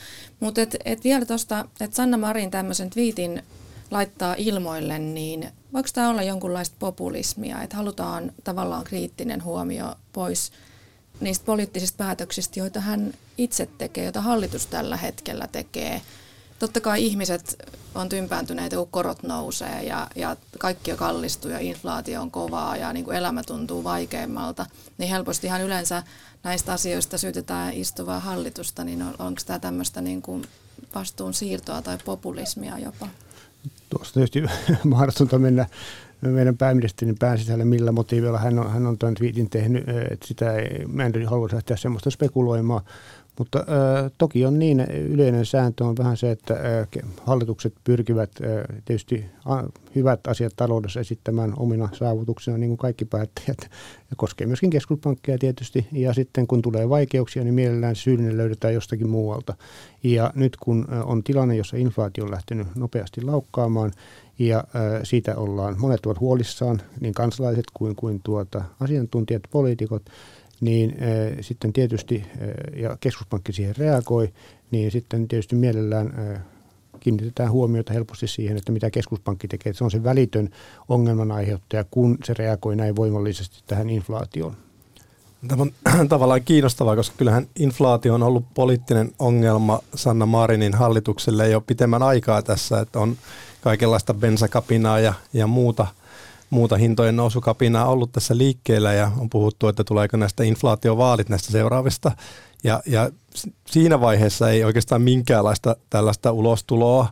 Mutta 0.41 0.61
et, 0.61 0.77
et 0.85 1.05
vielä 1.05 1.27
tuosta, 1.27 1.65
että 1.81 1.97
Sanna 1.97 2.17
Marin 2.17 2.51
tämmöisen 2.51 2.91
twiitin 2.91 3.43
laittaa 3.91 4.35
ilmoille, 4.39 4.99
niin 4.99 5.49
voiko 5.73 5.89
tämä 5.93 6.11
olla 6.11 6.23
jonkunlaista 6.23 6.77
populismia, 6.79 7.63
että 7.63 7.77
halutaan 7.77 8.33
tavallaan 8.45 8.85
kriittinen 8.85 9.45
huomio 9.45 9.95
pois 10.13 10.53
niistä 11.21 11.45
poliittisista 11.45 12.05
päätöksistä, 12.05 12.61
joita 12.61 12.81
hän 12.81 13.15
itse 13.39 13.69
tekee, 13.79 14.05
joita 14.05 14.21
hallitus 14.21 14.67
tällä 14.67 14.97
hetkellä 14.97 15.49
tekee– 15.53 16.01
totta 16.59 16.81
kai 16.81 17.05
ihmiset 17.05 17.69
on 17.95 18.09
tympääntyneitä, 18.09 18.77
kun 18.77 18.89
korot 18.91 19.23
nousee 19.23 19.83
ja, 19.83 20.07
ja 20.17 20.37
kaikki 20.59 20.93
on 20.93 20.99
kallistuu 20.99 21.51
ja 21.51 21.59
inflaatio 21.59 22.23
on 22.23 22.31
kovaa 22.31 22.77
ja 22.77 22.93
niin 22.93 23.05
kuin 23.05 23.17
elämä 23.17 23.43
tuntuu 23.43 23.85
vaikeammalta, 23.85 24.67
niin 24.99 25.11
helposti 25.11 25.47
ihan 25.47 25.63
yleensä 25.63 26.03
näistä 26.43 26.73
asioista 26.73 27.19
syytetään 27.19 27.73
istuvaa 27.73 28.21
hallitusta, 28.21 28.85
niin 28.85 29.03
on, 29.03 29.15
onko 29.19 29.41
tämä 29.47 29.59
tämmöistä 29.59 30.01
niin 30.01 30.23
kuin 30.23 30.45
vastuun 30.95 31.35
siirtoa 31.35 31.83
tai 31.83 31.99
populismia 32.05 32.79
jopa? 32.79 33.09
Tuosta 33.91 34.15
tietysti 34.15 34.43
mahdotonta 34.85 35.39
mennä 35.39 35.67
meidän 36.21 36.57
pääministerin 36.57 37.19
pään 37.19 37.39
sisällä, 37.39 37.65
millä 37.65 37.93
motiivilla 37.93 38.39
hän 38.39 38.59
on, 38.59 38.73
hän 38.73 38.87
on 38.87 38.99
tämän 38.99 39.15
tweetin 39.15 39.51
tehnyt, 39.51 39.89
että 39.89 40.27
sitä 40.27 40.53
ei, 40.53 40.87
mä 40.87 41.05
en 41.05 41.29
halua 41.29 41.49
lähteä 41.53 41.77
semmoista 41.77 42.11
spekuloimaan, 42.11 42.83
Mutta 43.39 43.65
toki 44.19 44.47
on 44.47 44.59
niin, 44.59 44.81
yleinen 44.91 45.47
sääntö 45.47 45.85
on 45.85 45.97
vähän 45.99 46.17
se, 46.17 46.31
että 46.31 46.55
hallitukset 47.27 47.75
pyrkivät 47.85 48.31
tietysti 48.85 49.25
äh, 49.51 49.65
hyvät 49.95 50.27
asiat 50.27 50.53
taloudessa 50.57 51.01
esittämään 51.01 51.53
omina 51.57 51.89
saavutuksina, 51.93 52.59
niin 52.59 52.71
kuin 52.71 52.79
kaikki 52.79 53.05
päättäjät. 53.05 53.59
Ja 54.11 54.17
koskee 54.17 54.47
myöskin 54.47 54.71
keskuspankkeja 54.71 55.39
tietysti. 55.39 55.87
Ja 55.93 56.15
sitten 56.15 56.47
kun 56.47 56.63
tulee 56.63 56.89
vaikeuksia, 56.89 57.45
niin 57.45 57.55
mielellään 57.55 57.97
syyllinen 57.97 58.37
löydetään 58.37 58.75
jostakin 58.75 59.09
muualta. 59.09 59.55
Ja 60.03 60.33
nyt 60.35 60.57
kun 60.57 60.87
on 61.05 61.25
tilanne, 61.25 61.57
jossa 61.57 61.77
inflaatio 61.77 62.25
on 62.25 62.31
lähtenyt 62.31 62.67
nopeasti 62.75 63.23
laukkaamaan, 63.23 63.93
ja 64.39 64.65
siitä 65.03 65.37
ollaan, 65.37 65.77
monet 65.79 66.07
ovat 66.07 66.21
huolissaan, 66.21 66.81
niin 67.01 67.15
kansalaiset 67.15 67.65
kuin, 67.75 67.97
kuin 67.97 68.21
tuota, 68.25 68.65
asiantuntijat, 68.81 69.43
poliitikot, 69.51 70.03
niin 70.61 70.97
äh, 71.03 71.37
sitten 71.41 71.73
tietysti, 71.73 72.25
äh, 72.27 72.81
ja 72.81 72.97
keskuspankki 73.01 73.53
siihen 73.53 73.77
reagoi, 73.77 74.33
niin 74.71 74.91
sitten 74.91 75.29
tietysti 75.29 75.57
mielellään 75.57 76.15
äh, 76.19 76.43
kiinnitetään 77.01 77.51
huomiota 77.51 77.93
helposti 77.93 78.27
siihen, 78.27 78.57
että 78.57 78.73
mitä 78.73 78.91
keskuspankki 78.91 79.49
tekee. 79.49 79.71
Että 79.71 79.79
se 79.79 79.85
on 79.85 79.91
se 79.91 80.05
välitön 80.05 80.51
ongelman 80.89 81.33
aiheuttaja, 81.33 81.85
kun 81.91 82.19
se 82.25 82.35
reagoi 82.35 82.77
näin 82.77 82.97
voimallisesti 82.97 83.63
tähän 83.67 83.91
inflaatioon. 83.91 84.57
Tämä 85.49 85.63
on 85.63 85.73
tavallaan 86.09 86.43
kiinnostavaa, 86.43 86.97
koska 86.97 87.17
kyllähän 87.19 87.47
inflaatio 87.59 88.15
on 88.15 88.23
ollut 88.23 88.45
poliittinen 88.55 89.13
ongelma 89.19 89.81
Sanna 89.95 90.27
Marinin 90.27 90.75
hallitukselle 90.75 91.49
jo 91.49 91.61
pitemmän 91.61 92.03
aikaa 92.03 92.43
tässä, 92.43 92.81
että 92.81 92.99
on 92.99 93.17
kaikenlaista 93.61 94.15
bensakapinaa 94.15 95.01
ja, 95.01 95.15
ja 95.33 95.47
muuta, 95.47 95.87
muuta 96.51 96.77
hintojen 96.77 97.17
nousukapinaa 97.17 97.87
ollut 97.87 98.13
tässä 98.13 98.39
liikkeellä 98.39 98.93
ja 98.93 99.13
on 99.19 99.31
puhuttu, 99.31 99.69
että 99.69 99.85
tuleeko 99.85 100.17
näistä 100.17 100.45
inflaatiovaalit 100.45 101.29
näistä 101.29 101.53
seuraavista. 101.53 102.13
Ja, 102.65 102.83
ja 102.87 103.11
siinä 103.67 104.01
vaiheessa 104.01 104.51
ei 104.51 104.65
oikeastaan 104.65 105.03
minkäänlaista 105.03 105.77
tällaista 105.91 106.33
ulostuloa 106.33 107.09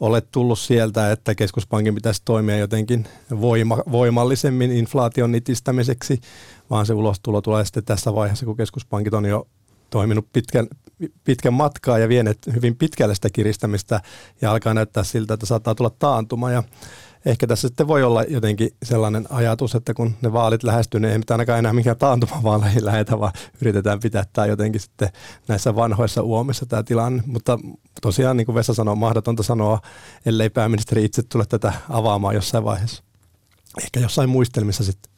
ole 0.00 0.20
tullut 0.20 0.58
sieltä, 0.58 1.12
että 1.12 1.34
keskuspankin 1.34 1.94
pitäisi 1.94 2.22
toimia 2.24 2.58
jotenkin 2.58 3.06
voima, 3.40 3.82
voimallisemmin 3.92 4.72
inflaation 4.72 5.32
nitistämiseksi, 5.32 6.20
vaan 6.70 6.86
se 6.86 6.94
ulostulo 6.94 7.40
tulee 7.40 7.64
sitten 7.64 7.84
tässä 7.84 8.14
vaiheessa, 8.14 8.46
kun 8.46 8.56
keskuspankit 8.56 9.14
on 9.14 9.24
jo 9.24 9.46
toiminut 9.90 10.26
pitkän, 10.32 10.66
pitkän 11.24 11.54
matkaa 11.54 11.98
ja 11.98 12.08
vienet 12.08 12.38
hyvin 12.54 12.76
pitkälle 12.76 13.14
sitä 13.14 13.30
kiristämistä 13.32 14.00
ja 14.40 14.50
alkaa 14.50 14.74
näyttää 14.74 15.04
siltä, 15.04 15.34
että 15.34 15.46
saattaa 15.46 15.74
tulla 15.74 15.90
taantuma. 15.98 16.50
Ja 16.50 16.62
ehkä 17.26 17.46
tässä 17.46 17.68
sitten 17.68 17.88
voi 17.88 18.02
olla 18.02 18.22
jotenkin 18.22 18.70
sellainen 18.82 19.26
ajatus, 19.30 19.74
että 19.74 19.94
kun 19.94 20.14
ne 20.22 20.32
vaalit 20.32 20.62
lähestyy, 20.62 21.00
niin 21.00 21.12
ei 21.12 21.18
mitään 21.18 21.36
ainakaan 21.40 21.58
enää 21.58 21.72
mikään 21.72 21.96
taantumavaaleihin 21.96 22.84
lähetä, 22.84 23.20
vaan 23.20 23.32
yritetään 23.60 24.00
pitää 24.00 24.24
tämä 24.32 24.46
jotenkin 24.46 24.80
sitten 24.80 25.08
näissä 25.48 25.74
vanhoissa 25.74 26.22
uomissa 26.22 26.66
tämä 26.66 26.82
tilanne. 26.82 27.22
Mutta 27.26 27.58
tosiaan, 28.02 28.36
niin 28.36 28.46
kuin 28.46 28.54
Vesa 28.54 28.74
sanoi, 28.74 28.96
mahdotonta 28.96 29.42
sanoa, 29.42 29.80
ellei 30.26 30.50
pääministeri 30.50 31.04
itse 31.04 31.22
tule 31.22 31.44
tätä 31.48 31.72
avaamaan 31.90 32.34
jossain 32.34 32.64
vaiheessa. 32.64 33.02
Ehkä 33.82 34.00
jossain 34.00 34.30
muistelmissa 34.30 34.84
sitten. 34.84 35.12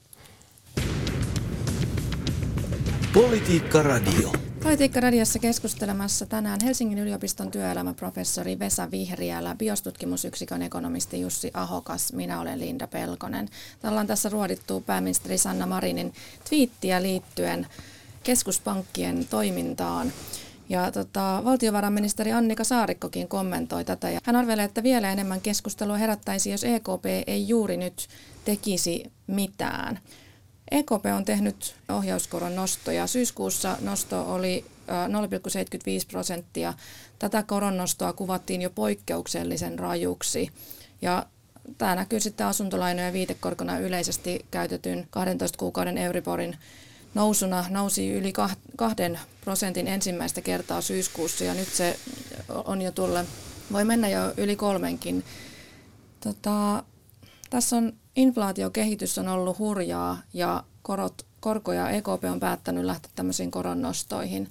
Politiikka 3.15 3.83
Radio. 3.83 4.50
Politiikka 4.63 5.01
Radiossa 5.01 5.39
keskustelemassa 5.39 6.27
tänään 6.27 6.61
Helsingin 6.65 6.99
yliopiston 6.99 7.51
työelämäprofessori 7.51 8.59
Vesa 8.59 8.91
Vihriälä, 8.91 9.55
biostutkimusyksikön 9.55 10.63
ekonomisti 10.63 11.21
Jussi 11.21 11.51
Ahokas, 11.55 12.13
minä 12.13 12.41
olen 12.41 12.61
Linda 12.61 12.87
Pelkonen. 12.87 13.49
Tällä 13.81 14.01
on 14.01 14.07
tässä 14.07 14.29
ruodittu 14.29 14.81
pääministeri 14.81 15.39
Sanna 15.39 15.67
Marinin 15.67 16.13
twiittiä 16.49 17.03
liittyen 17.03 17.67
keskuspankkien 18.23 19.27
toimintaan. 19.31 20.13
Ja 20.69 20.93
tota, 20.93 21.43
valtiovarainministeri 21.45 22.33
Annika 22.33 22.65
Saarikkokin 22.65 23.29
kommentoi 23.29 23.85
tätä. 23.85 24.11
Ja 24.11 24.21
hän 24.25 24.37
arvelee, 24.37 24.65
että 24.65 24.83
vielä 24.83 25.13
enemmän 25.13 25.41
keskustelua 25.41 25.97
herättäisi, 25.97 26.51
jos 26.51 26.65
EKP 26.65 27.05
ei 27.27 27.49
juuri 27.49 27.77
nyt 27.77 28.09
tekisi 28.45 29.05
mitään. 29.27 29.99
EKP 30.71 31.07
on 31.17 31.25
tehnyt 31.25 31.75
ohjauskoron 31.89 32.57
nostoja. 32.57 33.07
Syyskuussa 33.07 33.77
nosto 33.81 34.35
oli 34.35 34.65
0,75 34.89 36.07
prosenttia. 36.11 36.75
Tätä 37.19 37.43
koronnostoa 37.43 38.13
kuvattiin 38.13 38.63
jo 38.63 38.71
poikkeuksellisen 38.71 39.79
rajuksi. 39.79 40.51
Ja 41.03 41.27
tämä 41.79 41.95
näkyy 41.95 42.21
sitten 42.21 42.47
asuntolainojen 42.47 43.13
viitekorkona 43.13 43.79
yleisesti 43.79 44.47
käytetyn 44.51 45.07
12 45.11 45.59
kuukauden 45.59 45.99
Euriborin 45.99 46.57
nousuna 47.15 47.65
nousi 47.71 48.11
yli 48.11 48.33
kahden 48.77 49.21
prosentin 49.41 49.89
ensimmäistä 49.89 50.41
kertaa 50.41 50.81
syyskuussa 50.81 51.45
ja 51.45 51.55
nyt 51.55 51.69
se 51.69 51.99
on 52.65 52.83
jo 52.83 52.93
tulle, 52.93 53.25
voi 53.73 53.85
mennä 53.85 54.09
jo 54.09 54.33
yli 54.37 54.57
kolmenkin. 54.57 55.25
Tota, 56.21 56.83
tässä 57.51 57.77
on 57.77 57.93
inflaatiokehitys 58.17 59.19
on 59.19 59.29
ollut 59.29 59.59
hurjaa 59.59 60.19
ja 60.35 60.65
korot, 60.83 61.27
korkoja 61.41 61.91
EKP 61.91 62.25
on 62.31 62.41
päättänyt 62.41 62.85
lähteä 62.85 63.11
tämmöisiin 63.15 63.51
koronnostoihin. 63.51 64.49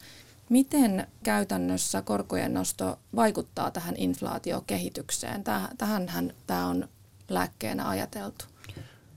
Miten 0.49 1.07
käytännössä 1.23 2.01
korkojen 2.01 2.53
nosto 2.53 2.99
vaikuttaa 3.15 3.71
tähän 3.71 3.95
inflaatiokehitykseen? 3.97 5.43
Tähänhän 5.77 6.33
tämä 6.47 6.67
on 6.67 6.87
lääkkeenä 7.29 7.89
ajateltu. 7.89 8.45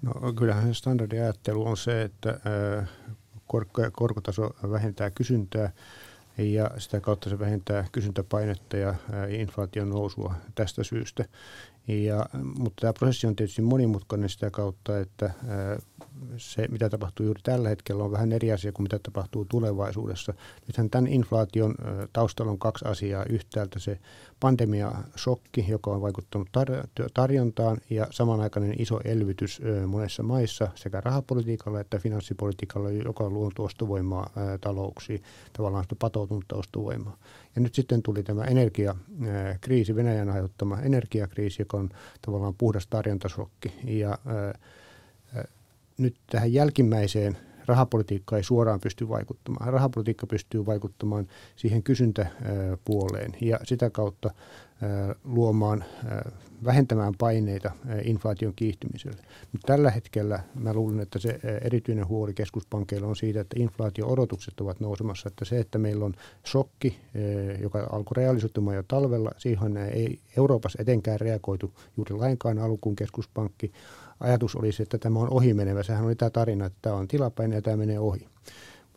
No, 0.02 0.32
kyllähän 0.32 0.74
standardiajattelu 0.74 1.66
on 1.66 1.76
se, 1.76 2.02
että 2.02 2.40
korko, 3.46 3.82
korkotaso 3.92 4.50
vähentää 4.70 5.10
kysyntää 5.10 5.72
ja 6.38 6.70
sitä 6.78 7.00
kautta 7.00 7.30
se 7.30 7.38
vähentää 7.38 7.84
kysyntäpainetta 7.92 8.76
ja 8.76 8.94
inflaation 9.28 9.90
nousua 9.90 10.34
tästä 10.54 10.84
syystä. 10.84 11.24
Ja, 11.88 12.26
mutta 12.58 12.80
tämä 12.80 12.92
prosessi 12.92 13.26
on 13.26 13.36
tietysti 13.36 13.62
monimutkainen 13.62 14.28
sitä 14.28 14.50
kautta, 14.50 14.98
että 14.98 15.30
se, 16.36 16.68
mitä 16.68 16.90
tapahtuu 16.90 17.26
juuri 17.26 17.40
tällä 17.42 17.68
hetkellä, 17.68 18.04
on 18.04 18.12
vähän 18.12 18.32
eri 18.32 18.52
asia 18.52 18.72
kuin 18.72 18.84
mitä 18.84 18.98
tapahtuu 18.98 19.44
tulevaisuudessa. 19.44 20.34
Nythän 20.66 20.90
tämän 20.90 21.06
inflaation 21.06 21.74
taustalla 22.12 22.52
on 22.52 22.58
kaksi 22.58 22.84
asiaa. 22.88 23.24
Yhtäältä 23.24 23.78
se 23.78 23.98
pandemia-shokki, 24.40 25.64
joka 25.68 25.90
on 25.90 26.00
vaikuttanut 26.00 26.48
tar- 26.48 27.08
tarjontaan, 27.14 27.78
ja 27.90 28.06
samanaikainen 28.10 28.74
iso 28.78 29.00
elvytys 29.04 29.60
monessa 29.86 30.22
maissa 30.22 30.68
sekä 30.74 31.00
rahapolitiikalla 31.00 31.80
että 31.80 31.98
finanssipolitiikalla, 31.98 32.90
joka 32.90 33.24
on 33.24 33.34
luonut 33.34 33.58
ostovoimaa 33.58 34.30
talouksiin, 34.60 35.22
tavallaan 35.52 35.84
sitä 35.84 35.96
patoutunutta 35.98 36.56
ostovoimaa. 36.56 37.16
Ja 37.54 37.60
nyt 37.60 37.74
sitten 37.74 38.02
tuli 38.02 38.22
tämä 38.22 38.44
energiakriisi, 38.44 39.96
Venäjän 39.96 40.28
aiheuttama 40.28 40.80
energiakriisi, 40.80 41.62
joka 41.62 41.76
on 41.76 41.90
tavallaan 42.26 42.54
puhdas 42.54 42.86
tarjontasokki. 42.86 43.72
Ja 43.84 44.18
ää, 44.26 44.58
nyt 45.98 46.16
tähän 46.30 46.52
jälkimmäiseen 46.52 47.38
rahapolitiikka 47.66 48.36
ei 48.36 48.42
suoraan 48.42 48.80
pysty 48.80 49.08
vaikuttamaan. 49.08 49.72
Rahapolitiikka 49.72 50.26
pystyy 50.26 50.66
vaikuttamaan 50.66 51.26
siihen 51.56 51.82
kysyntäpuoleen 51.82 53.32
ja 53.40 53.60
sitä 53.64 53.90
kautta 53.90 54.30
luomaan, 55.24 55.84
vähentämään 56.64 57.14
paineita 57.18 57.70
inflaation 58.04 58.52
kiihtymiselle. 58.56 59.22
Mutta 59.52 59.66
tällä 59.66 59.90
hetkellä 59.90 60.40
mä 60.54 60.74
luulen, 60.74 61.00
että 61.00 61.18
se 61.18 61.40
erityinen 61.60 62.08
huoli 62.08 62.34
keskuspankeilla 62.34 63.06
on 63.06 63.16
siitä, 63.16 63.40
että 63.40 63.56
inflaatio-odotukset 63.58 64.60
ovat 64.60 64.80
nousemassa. 64.80 65.28
Että 65.28 65.44
se, 65.44 65.58
että 65.58 65.78
meillä 65.78 66.04
on 66.04 66.14
shokki, 66.46 66.98
joka 67.60 67.88
alkoi 67.92 68.14
realisoitumaan 68.16 68.76
jo 68.76 68.82
talvella, 68.88 69.30
siihen 69.36 69.76
ei 69.76 70.18
Euroopassa 70.36 70.82
etenkään 70.82 71.20
reagoitu 71.20 71.72
juuri 71.96 72.14
lainkaan 72.14 72.58
alkuun 72.58 72.96
keskuspankki 72.96 73.72
ajatus 74.20 74.56
oli 74.56 74.72
se, 74.72 74.82
että 74.82 74.98
tämä 74.98 75.18
on 75.18 75.32
ohimenevä. 75.32 75.82
Sehän 75.82 76.04
oli 76.04 76.14
tämä 76.14 76.30
tarina, 76.30 76.66
että 76.66 76.78
tämä 76.82 76.96
on 76.96 77.08
tilapäinen 77.08 77.56
ja 77.56 77.62
tämä 77.62 77.76
menee 77.76 77.98
ohi. 77.98 78.28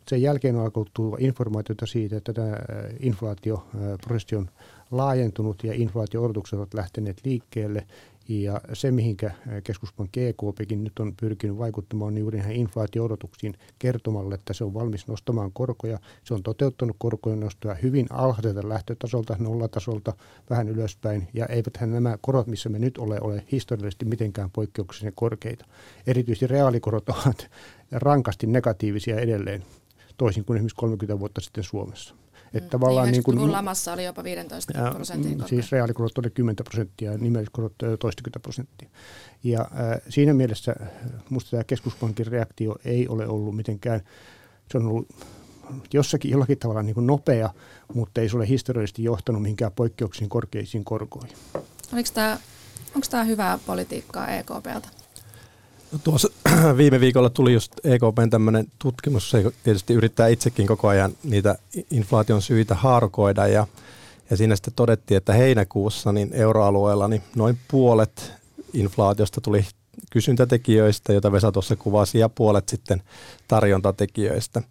Sen 0.08 0.22
jälkeen 0.22 0.56
on 0.56 0.62
alkanut 0.62 0.90
tulla 0.94 1.16
informaatiota 1.20 1.86
siitä, 1.86 2.16
että 2.16 2.32
tämä 2.32 2.56
inflaatioprosessi 3.00 4.36
on 4.36 4.50
laajentunut 4.90 5.64
ja 5.64 5.72
inflaatio-odotukset 5.72 6.58
ovat 6.58 6.74
lähteneet 6.74 7.20
liikkeelle 7.24 7.86
ja 8.28 8.60
se, 8.72 8.90
mihinkä 8.90 9.30
keskuspankki 9.64 10.24
EKPkin 10.26 10.84
nyt 10.84 10.98
on 10.98 11.14
pyrkinyt 11.20 11.58
vaikuttamaan, 11.58 12.12
on 12.12 12.18
juuri 12.18 12.38
näihin 12.38 12.56
inflaatio-odotuksiin 12.56 13.54
kertomalle, 13.78 14.34
että 14.34 14.52
se 14.52 14.64
on 14.64 14.74
valmis 14.74 15.06
nostamaan 15.06 15.52
korkoja. 15.52 15.98
Se 16.24 16.34
on 16.34 16.42
toteuttanut 16.42 16.96
korkojen 16.98 17.40
nostoja 17.40 17.74
hyvin 17.74 18.06
alhaiselta 18.10 18.68
lähtötasolta, 18.68 19.36
nollatasolta, 19.38 20.12
vähän 20.50 20.68
ylöspäin. 20.68 21.28
Ja 21.34 21.46
eiväthän 21.46 21.92
nämä 21.92 22.18
korot, 22.20 22.46
missä 22.46 22.68
me 22.68 22.78
nyt 22.78 22.98
ole, 22.98 23.20
ole 23.20 23.44
historiallisesti 23.52 24.04
mitenkään 24.04 24.50
poikkeuksellisen 24.50 25.12
korkeita. 25.14 25.64
Erityisesti 26.06 26.46
reaalikorot 26.46 27.08
ovat 27.24 27.50
rankasti 27.92 28.46
negatiivisia 28.46 29.20
edelleen, 29.20 29.62
toisin 30.16 30.44
kuin 30.44 30.56
esimerkiksi 30.56 30.76
30 30.76 31.20
vuotta 31.20 31.40
sitten 31.40 31.64
Suomessa. 31.64 32.14
Että 32.54 32.70
tavallaan 32.70 33.06
niin, 33.06 33.12
niin 33.12 33.22
kuin, 33.22 33.52
lamassa 33.52 33.92
oli 33.92 34.04
jopa 34.04 34.24
15 34.24 34.72
prosentin 34.92 35.42
Siis 35.48 35.72
reaalikorot 35.72 36.18
oli 36.18 36.30
10 36.30 36.56
prosenttia 36.64 37.12
ja 37.12 37.18
nimelliskorot 37.18 37.72
toistakymmentä 38.00 38.40
prosenttia. 38.40 38.88
Ja 39.44 39.60
äh, 39.60 40.00
siinä 40.08 40.34
mielessä 40.34 40.74
minusta 41.30 41.50
tämä 41.50 41.64
keskuspankin 41.64 42.26
reaktio 42.26 42.76
ei 42.84 43.08
ole 43.08 43.28
ollut 43.28 43.56
mitenkään, 43.56 44.00
se 44.72 44.78
on 44.78 44.86
ollut 44.86 45.08
jossakin 45.92 46.30
jollakin 46.30 46.58
tavalla 46.58 46.82
niin 46.82 46.94
kuin 46.94 47.06
nopea, 47.06 47.50
mutta 47.94 48.20
ei 48.20 48.28
se 48.28 48.36
ole 48.36 48.48
historiallisesti 48.48 49.04
johtanut 49.04 49.42
mihinkään 49.42 49.72
poikkeuksiin 49.72 50.30
korkeisiin 50.30 50.84
korkoihin. 50.84 51.36
Oliko 51.92 52.08
tämä, 52.14 52.38
onko 52.94 53.06
tämä 53.10 53.24
hyvää 53.24 53.58
politiikkaa 53.66 54.28
EKPltä? 54.28 55.05
Tuossa 56.04 56.28
viime 56.76 57.00
viikolla 57.00 57.30
tuli 57.30 57.52
just 57.52 57.72
EKPn 57.84 58.30
tämmöinen 58.30 58.66
tutkimus, 58.78 59.30
se 59.30 59.52
tietysti 59.62 59.94
yrittää 59.94 60.28
itsekin 60.28 60.66
koko 60.66 60.88
ajan 60.88 61.12
niitä 61.24 61.58
inflaation 61.90 62.42
syitä 62.42 62.74
harkoida 62.74 63.46
ja, 63.46 63.66
ja 64.30 64.36
siinä 64.36 64.56
sitten 64.56 64.74
todettiin, 64.76 65.18
että 65.18 65.32
heinäkuussa 65.32 66.12
niin 66.12 66.30
euroalueella 66.32 67.08
niin 67.08 67.22
noin 67.36 67.58
puolet 67.68 68.32
inflaatiosta 68.72 69.40
tuli 69.40 69.66
kysyntätekijöistä, 70.10 71.12
joita 71.12 71.32
Vesa 71.32 71.52
tuossa 71.52 71.76
kuvasi, 71.76 72.18
ja 72.18 72.28
puolet 72.28 72.68
sitten 72.68 73.02
tarjontatekijöistä. 73.48 74.62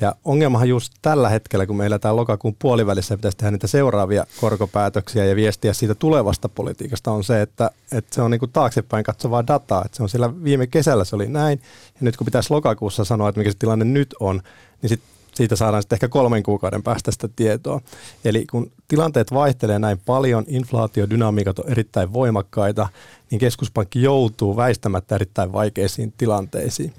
Ja 0.00 0.14
ongelmahan 0.24 0.68
just 0.68 0.92
tällä 1.02 1.28
hetkellä, 1.28 1.66
kun 1.66 1.76
meillä 1.76 1.98
tämä 1.98 2.16
lokakuun 2.16 2.56
puolivälissä 2.58 3.16
pitäisi 3.16 3.36
tehdä 3.36 3.50
niitä 3.50 3.66
seuraavia 3.66 4.26
korkopäätöksiä 4.40 5.24
ja 5.24 5.36
viestiä 5.36 5.72
siitä 5.72 5.94
tulevasta 5.94 6.48
politiikasta, 6.48 7.10
on 7.10 7.24
se, 7.24 7.42
että, 7.42 7.70
että 7.92 8.14
se 8.14 8.22
on 8.22 8.30
niin 8.30 8.38
kuin 8.38 8.52
taaksepäin 8.52 9.04
katsovaa 9.04 9.46
dataa. 9.46 9.82
Että 9.84 9.96
se 9.96 10.02
on 10.02 10.08
siellä 10.08 10.44
viime 10.44 10.66
kesällä 10.66 11.04
se 11.04 11.16
oli 11.16 11.28
näin, 11.28 11.60
ja 11.94 12.00
nyt 12.00 12.16
kun 12.16 12.24
pitäisi 12.24 12.50
lokakuussa 12.50 13.04
sanoa, 13.04 13.28
että 13.28 13.38
mikä 13.38 13.50
se 13.50 13.56
tilanne 13.58 13.84
nyt 13.84 14.14
on, 14.20 14.42
niin 14.82 14.88
sitten 14.88 15.19
siitä 15.40 15.56
saadaan 15.56 15.82
sitten 15.82 15.96
ehkä 15.96 16.08
kolmen 16.08 16.42
kuukauden 16.42 16.82
päästä 16.82 17.10
sitä 17.10 17.28
tietoa. 17.36 17.80
Eli 18.24 18.46
kun 18.50 18.72
tilanteet 18.88 19.32
vaihtelee 19.32 19.78
näin 19.78 19.98
paljon, 20.06 20.44
inflaatiodynamiikat 20.48 21.58
on 21.58 21.70
erittäin 21.70 22.12
voimakkaita, 22.12 22.88
niin 23.30 23.38
keskuspankki 23.38 24.02
joutuu 24.02 24.56
väistämättä 24.56 25.14
erittäin 25.14 25.52
vaikeisiin 25.52 26.14
tilanteisiin. 26.18 26.94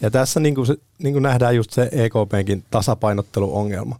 Ja 0.00 0.10
tässä 0.10 0.40
niin 0.40 0.54
kuin 0.54 0.66
se, 0.66 0.76
niin 0.98 1.12
kuin 1.12 1.22
nähdään 1.22 1.56
just 1.56 1.70
se 1.70 1.88
EKPnkin 1.92 2.64
tasapainotteluongelma. 2.70 3.98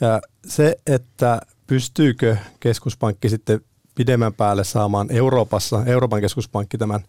Ja 0.00 0.20
se, 0.46 0.76
että 0.86 1.40
pystyykö 1.66 2.36
keskuspankki 2.60 3.28
sitten 3.28 3.60
pidemmän 3.94 4.34
päälle 4.34 4.64
saamaan 4.64 5.06
Euroopassa, 5.10 5.82
Euroopan 5.86 6.20
keskuspankki 6.20 6.78
tämän 6.78 7.00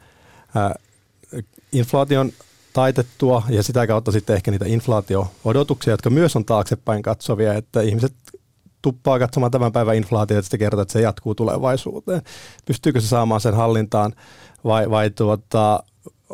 ää, 0.55 0.75
inflaation 1.71 2.31
taitettua 2.73 3.43
ja 3.49 3.63
sitä 3.63 3.87
kautta 3.87 4.11
sitten 4.11 4.35
ehkä 4.35 4.51
niitä 4.51 4.65
inflaatio-odotuksia, 4.67 5.93
jotka 5.93 6.09
myös 6.09 6.35
on 6.35 6.45
taaksepäin 6.45 7.03
katsovia, 7.03 7.53
että 7.53 7.81
ihmiset 7.81 8.13
tuppaa 8.81 9.19
katsomaan 9.19 9.51
tämän 9.51 9.71
päivän 9.71 9.95
inflaatiota 9.95 10.37
ja 10.37 10.41
sitten 10.41 10.59
kertoo, 10.59 10.81
että 10.81 10.91
se 10.91 11.01
jatkuu 11.01 11.35
tulevaisuuteen. 11.35 12.21
Pystyykö 12.65 13.01
se 13.01 13.07
saamaan 13.07 13.41
sen 13.41 13.53
hallintaan 13.53 14.13
vai, 14.63 14.89
vai 14.89 15.09
tuota, 15.09 15.83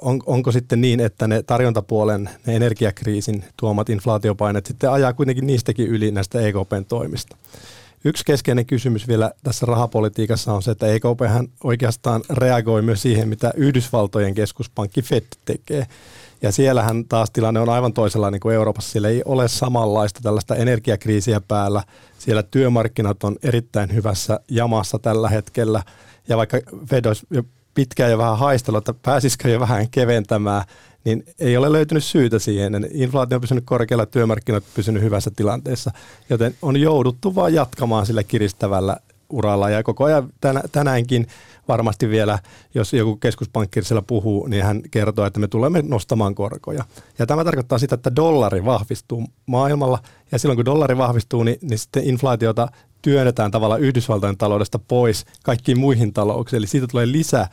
on, 0.01 0.20
onko 0.25 0.51
sitten 0.51 0.82
niin, 0.82 1.00
että 1.00 1.27
ne 1.27 1.44
tarjontapuolen, 1.44 2.29
ne 2.46 2.56
energiakriisin 2.56 3.46
tuomat 3.58 3.89
inflaatiopaineet 3.89 4.65
sitten 4.65 4.91
ajaa 4.91 5.13
kuitenkin 5.13 5.48
niistäkin 5.48 5.88
yli 5.88 6.12
näistä 6.12 6.41
EKPn 6.41 6.86
toimista. 6.88 7.38
Yksi 8.06 8.25
keskeinen 8.25 8.65
kysymys 8.65 9.08
vielä 9.08 9.32
tässä 9.44 9.65
rahapolitiikassa 9.65 10.53
on 10.53 10.63
se, 10.63 10.72
että 10.72 10.88
EKP 10.88 11.22
oikeastaan 11.63 12.22
reagoi 12.29 12.82
myös 12.82 13.01
siihen, 13.01 13.29
mitä 13.29 13.53
Yhdysvaltojen 13.56 14.34
keskuspankki 14.34 15.01
Fed 15.01 15.25
tekee. 15.46 15.88
Ja 16.41 16.51
siellähän 16.51 17.06
taas 17.06 17.32
tilanne 17.32 17.60
on 17.60 17.70
aivan 17.70 17.94
toisenlainen 17.94 18.39
kuin 18.39 18.56
Euroopassa. 18.56 18.91
Siellä 18.91 19.10
ei 19.10 19.22
ole 19.25 19.48
samanlaista 19.48 20.20
tällaista 20.24 20.56
energiakriisiä 20.56 21.41
päällä. 21.48 21.84
Siellä 22.20 22.44
työmarkkinat 22.44 23.24
on 23.24 23.36
erittäin 23.44 23.94
hyvässä 23.94 24.39
jamassa 24.51 25.00
tällä 25.00 25.29
hetkellä. 25.29 25.84
Ja 26.27 26.38
vaikka 26.38 26.58
Fed 26.89 27.06
olisi 27.06 27.27
jo 27.29 27.44
pitkään 27.74 28.12
jo 28.12 28.17
vähän 28.17 28.38
haistellut, 28.38 28.89
että 28.89 29.01
pääsisikö 29.01 29.50
jo 29.50 29.60
vähän 29.60 29.89
keventämään, 29.89 30.63
niin 31.03 31.24
ei 31.39 31.58
ole 31.58 31.72
löytynyt 31.72 32.03
syytä 32.03 32.39
siihen. 32.39 32.89
Inflaatio 32.91 33.36
on 33.36 33.41
pysynyt 33.41 33.65
korkealla, 33.65 34.06
työmarkkinat 34.06 34.63
on 34.63 34.70
pysynyt 34.75 35.03
hyvässä 35.03 35.32
tilanteessa, 35.36 35.91
joten 36.29 36.56
on 36.62 36.77
jouduttu 36.77 37.36
vaan 37.36 37.53
jatkamaan 37.53 38.06
sillä 38.06 38.24
kiristävällä 38.24 38.98
uralla 39.29 39.70
ja 39.70 39.84
koko 39.84 40.03
ajan 40.03 40.29
tänäänkin 40.72 41.27
varmasti 41.67 42.09
vielä, 42.09 42.39
jos 42.75 42.93
joku 42.93 43.15
keskuspankki 43.15 43.83
siellä 43.83 44.01
puhuu, 44.01 44.48
niin 44.48 44.63
hän 44.63 44.81
kertoo, 44.92 45.25
että 45.25 45.39
me 45.39 45.48
tulemme 45.48 45.81
nostamaan 45.81 46.35
korkoja. 46.35 46.83
Ja 47.20 47.25
tämä 47.25 47.44
tarkoittaa 47.44 47.77
sitä, 47.77 47.96
että 47.96 48.15
dollari 48.15 48.65
vahvistuu 48.65 49.24
maailmalla 49.46 50.00
ja 50.31 50.39
silloin 50.39 50.57
kun 50.57 50.65
dollari 50.65 50.98
vahvistuu, 50.98 51.44
niin, 51.44 51.57
niin 51.61 51.79
sitten 51.79 52.03
inflaatiota 52.03 52.68
työnnetään 53.01 53.51
tavallaan 53.51 53.81
Yhdysvaltain 53.81 54.37
taloudesta 54.37 54.79
pois 54.79 55.25
kaikkiin 55.44 55.79
muihin 55.79 56.13
talouksiin. 56.13 56.57
Eli 56.57 56.68
siitä 56.68 56.87
tulee 56.87 57.11
lisää 57.11 57.50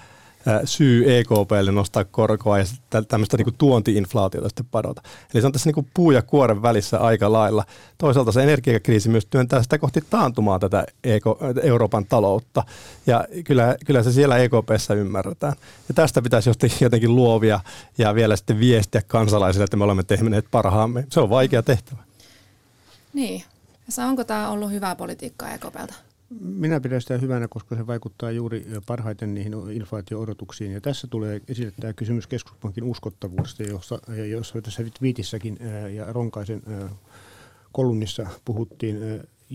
syy 0.64 1.18
EKPlle 1.18 1.72
nostaa 1.72 2.04
korkoa 2.04 2.58
ja 2.58 2.64
tämmöistä 3.08 3.36
niin 3.36 3.54
tuonti-inflaatiota 3.58 4.48
sitten 4.48 4.66
padota. 4.70 5.02
Eli 5.34 5.40
se 5.40 5.46
on 5.46 5.52
tässä 5.52 5.70
niin 5.70 5.90
puu 5.94 6.10
ja 6.10 6.22
kuoren 6.22 6.62
välissä 6.62 6.98
aika 6.98 7.32
lailla. 7.32 7.64
Toisaalta 7.98 8.32
se 8.32 8.42
energiakriisi 8.42 9.08
myös 9.08 9.26
työntää 9.26 9.62
sitä 9.62 9.78
kohti 9.78 10.00
taantumaa 10.10 10.58
tätä 10.58 10.84
EK, 11.04 11.24
Euroopan 11.62 12.04
taloutta. 12.04 12.64
Ja 13.06 13.24
kyllä, 13.44 13.76
kyllä 13.86 14.02
se 14.02 14.12
siellä 14.12 14.38
EKPssä 14.38 14.94
ymmärretään. 14.94 15.54
Ja 15.88 15.94
tästä 15.94 16.22
pitäisi 16.22 16.50
jotenkin 16.80 17.14
luovia 17.14 17.60
ja 17.98 18.14
vielä 18.14 18.36
sitten 18.36 18.60
viestiä 18.60 19.02
kansalaisille, 19.06 19.64
että 19.64 19.76
me 19.76 19.84
olemme 19.84 20.02
tehneet 20.02 20.46
parhaamme. 20.50 21.06
Se 21.10 21.20
on 21.20 21.30
vaikea 21.30 21.62
tehtävä. 21.62 22.02
Niin. 23.12 23.44
Ja 23.96 24.06
onko 24.06 24.24
tämä 24.24 24.50
ollut 24.50 24.70
hyvää 24.70 24.96
politiikkaa 24.96 25.50
EKPltä? 25.50 25.94
Minä 26.40 26.80
pidän 26.80 27.00
sitä 27.00 27.18
hyvänä, 27.18 27.48
koska 27.48 27.76
se 27.76 27.86
vaikuttaa 27.86 28.30
juuri 28.30 28.66
parhaiten 28.86 29.34
niihin 29.34 29.54
inflaatio-odotuksiin. 29.70 30.72
Ja 30.72 30.80
tässä 30.80 31.06
tulee 31.06 31.40
esille 31.48 31.72
tämä 31.80 31.92
kysymys 31.92 32.26
keskuspankin 32.26 32.84
uskottavuudesta, 32.84 33.62
jossa, 33.62 33.98
jossa 34.30 34.62
tässä 34.62 34.84
Viitissäkin 35.02 35.58
ja 35.94 36.12
Ronkaisen 36.12 36.62
kolumnissa 37.72 38.26
puhuttiin 38.44 38.96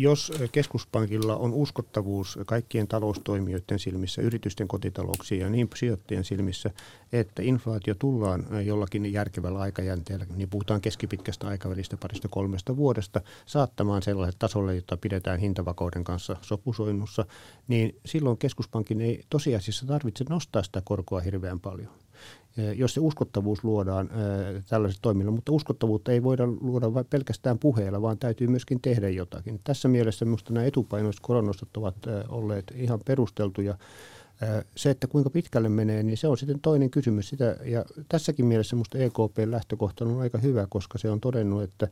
jos 0.01 0.31
keskuspankilla 0.51 1.35
on 1.35 1.53
uskottavuus 1.53 2.39
kaikkien 2.45 2.87
taloustoimijoiden 2.87 3.79
silmissä, 3.79 4.21
yritysten 4.21 4.67
kotitalouksien 4.67 5.41
ja 5.41 5.49
niin 5.49 5.69
sijoittajien 5.75 6.25
silmissä, 6.25 6.69
että 7.13 7.41
inflaatio 7.41 7.95
tullaan 7.95 8.65
jollakin 8.65 9.13
järkevällä 9.13 9.59
aikajänteellä, 9.59 10.25
niin 10.35 10.49
puhutaan 10.49 10.81
keskipitkästä 10.81 11.47
aikavälistä 11.47 11.97
parista 11.97 12.27
kolmesta 12.27 12.77
vuodesta, 12.77 13.21
saattamaan 13.45 14.01
sellaiselle 14.01 14.37
tasolle, 14.39 14.75
jota 14.75 14.97
pidetään 14.97 15.39
hintavakauden 15.39 16.03
kanssa 16.03 16.35
sopusoinnussa, 16.41 17.25
niin 17.67 17.95
silloin 18.05 18.37
keskuspankin 18.37 19.01
ei 19.01 19.23
tosiasiassa 19.29 19.87
tarvitse 19.87 20.25
nostaa 20.29 20.63
sitä 20.63 20.81
korkoa 20.85 21.19
hirveän 21.19 21.59
paljon 21.59 21.91
jos 22.75 22.93
se 22.93 22.99
uskottavuus 22.99 23.63
luodaan 23.63 24.09
tällaisella 24.69 24.99
toimilla, 25.01 25.31
mutta 25.31 25.51
uskottavuutta 25.51 26.11
ei 26.11 26.23
voida 26.23 26.47
luoda 26.47 26.87
pelkästään 27.09 27.59
puheella, 27.59 28.01
vaan 28.01 28.17
täytyy 28.17 28.47
myöskin 28.47 28.81
tehdä 28.81 29.09
jotakin. 29.09 29.59
Tässä 29.63 29.87
mielessä 29.87 30.25
minusta 30.25 30.53
nämä 30.53 30.65
etupainoiset 30.65 31.21
koronostot 31.21 31.77
ovat 31.77 31.95
olleet 32.29 32.73
ihan 32.75 32.99
perusteltuja 33.05 33.77
se, 34.75 34.89
että 34.89 35.07
kuinka 35.07 35.29
pitkälle 35.29 35.69
menee, 35.69 36.03
niin 36.03 36.17
se 36.17 36.27
on 36.27 36.37
sitten 36.37 36.59
toinen 36.59 36.89
kysymys. 36.89 37.29
Sitä, 37.29 37.55
ja 37.65 37.85
tässäkin 38.09 38.45
mielessä 38.45 38.75
minusta 38.75 38.97
EKPn 38.97 39.51
lähtökohta 39.51 40.05
on 40.05 40.21
aika 40.21 40.37
hyvä, 40.37 40.67
koska 40.69 40.97
se 40.97 41.09
on 41.09 41.19
todennut, 41.19 41.63
että 41.63 41.87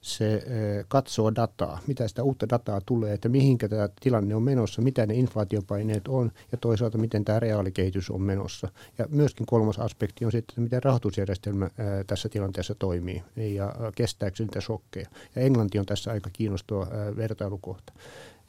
se 0.00 0.42
katsoo 0.88 1.34
dataa, 1.34 1.80
mitä 1.86 2.08
sitä 2.08 2.22
uutta 2.22 2.48
dataa 2.48 2.80
tulee, 2.86 3.14
että 3.14 3.28
mihinkä 3.28 3.68
tämä 3.68 3.88
tilanne 4.00 4.34
on 4.34 4.42
menossa, 4.42 4.82
mitä 4.82 5.06
ne 5.06 5.14
inflaatiopaineet 5.14 6.08
on 6.08 6.32
ja 6.52 6.58
toisaalta 6.58 6.98
miten 6.98 7.24
tämä 7.24 7.40
reaalikehitys 7.40 8.10
on 8.10 8.22
menossa. 8.22 8.68
Ja 8.98 9.06
myöskin 9.10 9.46
kolmas 9.46 9.78
aspekti 9.78 10.24
on 10.24 10.32
sitten, 10.32 10.52
että 10.52 10.60
miten 10.60 10.82
rahoitusjärjestelmä 10.82 11.70
tässä 12.06 12.28
tilanteessa 12.28 12.74
toimii 12.74 13.22
ja 13.36 13.74
kestääkö 13.94 14.42
niitä 14.42 14.60
shokkeja. 14.60 15.06
Ja 15.36 15.42
Englanti 15.42 15.78
on 15.78 15.86
tässä 15.86 16.10
aika 16.10 16.30
kiinnostava 16.32 16.86
vertailukohta. 17.16 17.92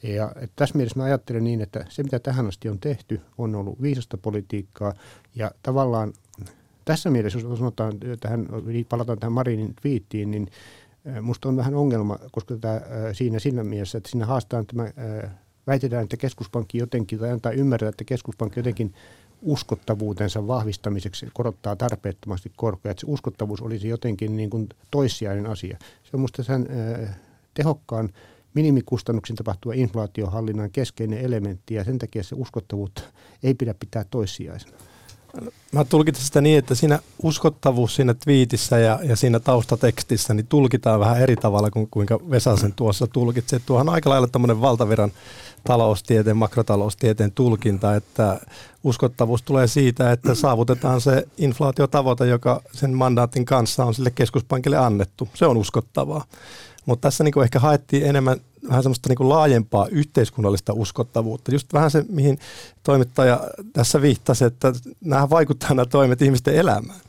Ja 0.03 0.31
tässä 0.55 0.77
mielessä 0.77 0.99
mä 0.99 1.05
ajattelen 1.05 1.43
niin, 1.43 1.61
että 1.61 1.85
se 1.89 2.03
mitä 2.03 2.19
tähän 2.19 2.47
asti 2.47 2.69
on 2.69 2.79
tehty, 2.79 3.21
on 3.37 3.55
ollut 3.55 3.81
viisasta 3.81 4.17
politiikkaa 4.17 4.93
ja 5.35 5.51
tavallaan 5.63 6.13
tässä 6.85 7.09
mielessä, 7.09 7.39
jos 7.39 7.59
sanotaan 7.59 7.93
tähän, 8.19 8.47
palataan 8.89 9.19
tähän 9.19 9.33
Marinin 9.33 9.75
twiittiin, 9.81 10.31
niin 10.31 10.47
musta 11.21 11.49
on 11.49 11.57
vähän 11.57 11.75
ongelma, 11.75 12.19
koska 12.31 12.57
tämä, 12.57 12.81
siinä 13.13 13.39
siinä 13.39 13.63
mielessä, 13.63 13.97
että 13.97 14.09
siinä 14.09 14.25
haastetaan 14.25 14.65
tämä, 14.65 14.91
väitetään, 15.67 16.03
että 16.03 16.17
keskuspankki 16.17 16.77
jotenkin, 16.77 17.19
tai 17.19 17.31
antaa 17.31 17.51
ymmärtää, 17.51 17.89
että 17.89 18.03
keskuspankki 18.03 18.59
jotenkin 18.59 18.93
uskottavuutensa 19.41 20.47
vahvistamiseksi 20.47 21.27
korottaa 21.33 21.75
tarpeettomasti 21.75 22.51
korkoja, 22.55 22.91
että 22.91 23.01
se 23.01 23.07
uskottavuus 23.09 23.61
olisi 23.61 23.87
jotenkin 23.87 24.37
niin 24.37 24.49
kuin 24.49 24.69
toissijainen 24.91 25.45
asia. 25.45 25.77
Se 25.79 26.09
on 26.13 26.19
minusta 26.19 26.43
sen 26.43 26.67
tehokkaan 27.53 28.09
minimikustannuksin 28.53 29.35
tapahtuva 29.35 29.73
inflaatiohallinnan 29.73 30.71
keskeinen 30.71 31.19
elementti 31.19 31.73
ja 31.73 31.83
sen 31.83 31.99
takia 31.99 32.23
se 32.23 32.35
uskottavuutta 32.35 33.01
ei 33.43 33.53
pidä 33.53 33.73
pitää 33.73 34.03
toissijaisena. 34.03 34.77
Mä 35.71 35.85
tulkitsen 35.85 36.25
sitä 36.25 36.41
niin, 36.41 36.57
että 36.57 36.75
siinä 36.75 36.99
uskottavuus 37.23 37.95
siinä 37.95 38.13
twiitissä 38.13 38.79
ja, 38.79 38.99
ja 39.03 39.15
siinä 39.15 39.39
taustatekstissä 39.39 40.33
niin 40.33 40.47
tulkitaan 40.47 40.99
vähän 40.99 41.21
eri 41.21 41.35
tavalla 41.35 41.71
kuin 41.71 41.87
kuinka 41.91 42.19
Vesasen 42.29 42.73
tuossa 42.73 43.07
tulkitsee. 43.07 43.61
Tuohan 43.65 43.89
aika 43.89 44.09
lailla 44.09 44.27
tämmöinen 44.27 44.61
valtaviran 44.61 45.11
taloustieteen, 45.63 46.37
makrotaloustieteen 46.37 47.31
tulkinta, 47.31 47.95
että 47.95 48.39
uskottavuus 48.83 49.43
tulee 49.43 49.67
siitä, 49.67 50.11
että 50.11 50.35
saavutetaan 50.35 51.01
se 51.01 51.27
inflaatiotavoite, 51.37 52.27
joka 52.27 52.61
sen 52.73 52.93
mandaatin 52.93 53.45
kanssa 53.45 53.85
on 53.85 53.93
sille 53.93 54.11
keskuspankille 54.11 54.77
annettu. 54.77 55.27
Se 55.33 55.45
on 55.45 55.57
uskottavaa. 55.57 56.25
Mutta 56.85 57.07
tässä 57.07 57.23
niin 57.23 57.33
kuin 57.33 57.43
ehkä 57.43 57.59
haettiin 57.59 58.05
enemmän 58.05 58.37
vähän 58.69 58.83
semmoista 58.83 59.09
niin 59.09 59.17
kuin 59.17 59.29
laajempaa 59.29 59.87
yhteiskunnallista 59.87 60.73
uskottavuutta. 60.73 61.51
Just 61.51 61.73
vähän 61.73 61.91
se, 61.91 62.05
mihin 62.09 62.39
toimittaja 62.83 63.39
tässä 63.73 64.01
viittasi, 64.01 64.45
että 64.45 64.73
nämä 65.01 65.29
vaikuttaa 65.29 65.69
nämä 65.69 65.85
toimet 65.85 66.21
ihmisten 66.21 66.55
elämään. 66.55 66.99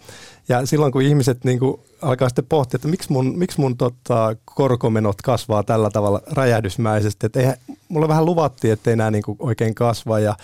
Ja 0.48 0.66
silloin 0.66 0.92
kun 0.92 1.02
ihmiset 1.02 1.44
niin 1.44 1.58
kuin 1.58 1.80
alkaa 2.02 2.28
sitten 2.28 2.44
pohtia, 2.44 2.76
että 2.76 2.88
miksi 2.88 3.12
mun, 3.12 3.38
miksi 3.38 3.61
mun 3.61 3.76
tota, 3.76 4.37
korkomenot 4.44 5.22
kasvaa 5.22 5.62
tällä 5.62 5.90
tavalla 5.90 6.20
räjähdysmäisesti, 6.32 7.26
että 7.26 7.40
eihän, 7.40 7.56
mulle 7.88 8.08
vähän 8.08 8.26
luvattiin, 8.26 8.72
että 8.72 8.90
ei 8.90 8.96
nämä 8.96 9.11
niin 9.11 9.22
kuin 9.22 9.37
oikein 9.40 9.74
kasva 9.74 10.18
ja, 10.18 10.37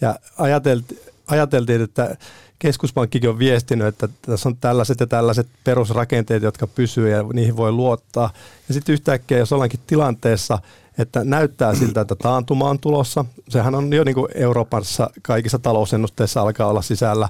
ja 0.00 0.18
ajateltiin, 0.38 1.00
ajateltiin, 1.26 1.82
että 1.82 2.16
keskuspankkikin 2.60 3.30
on 3.30 3.38
viestinyt, 3.38 3.86
että 3.86 4.08
tässä 4.22 4.48
on 4.48 4.56
tällaiset 4.56 5.00
ja 5.00 5.06
tällaiset 5.06 5.46
perusrakenteet, 5.64 6.42
jotka 6.42 6.66
pysyy 6.66 7.10
ja 7.10 7.24
niihin 7.32 7.56
voi 7.56 7.72
luottaa. 7.72 8.30
Ja 8.68 8.74
sitten 8.74 8.92
yhtäkkiä, 8.92 9.38
jos 9.38 9.52
ollaankin 9.52 9.80
tilanteessa, 9.86 10.58
että 10.98 11.24
näyttää 11.24 11.74
siltä, 11.74 12.00
että 12.00 12.14
taantuma 12.14 12.70
on 12.70 12.78
tulossa, 12.78 13.24
sehän 13.48 13.74
on 13.74 13.92
jo 13.92 14.04
niin 14.04 14.14
kuin 14.14 14.28
Euroopassa 14.34 15.10
kaikissa 15.22 15.58
talousennusteissa 15.58 16.40
alkaa 16.40 16.66
olla 16.66 16.82
sisällä, 16.82 17.28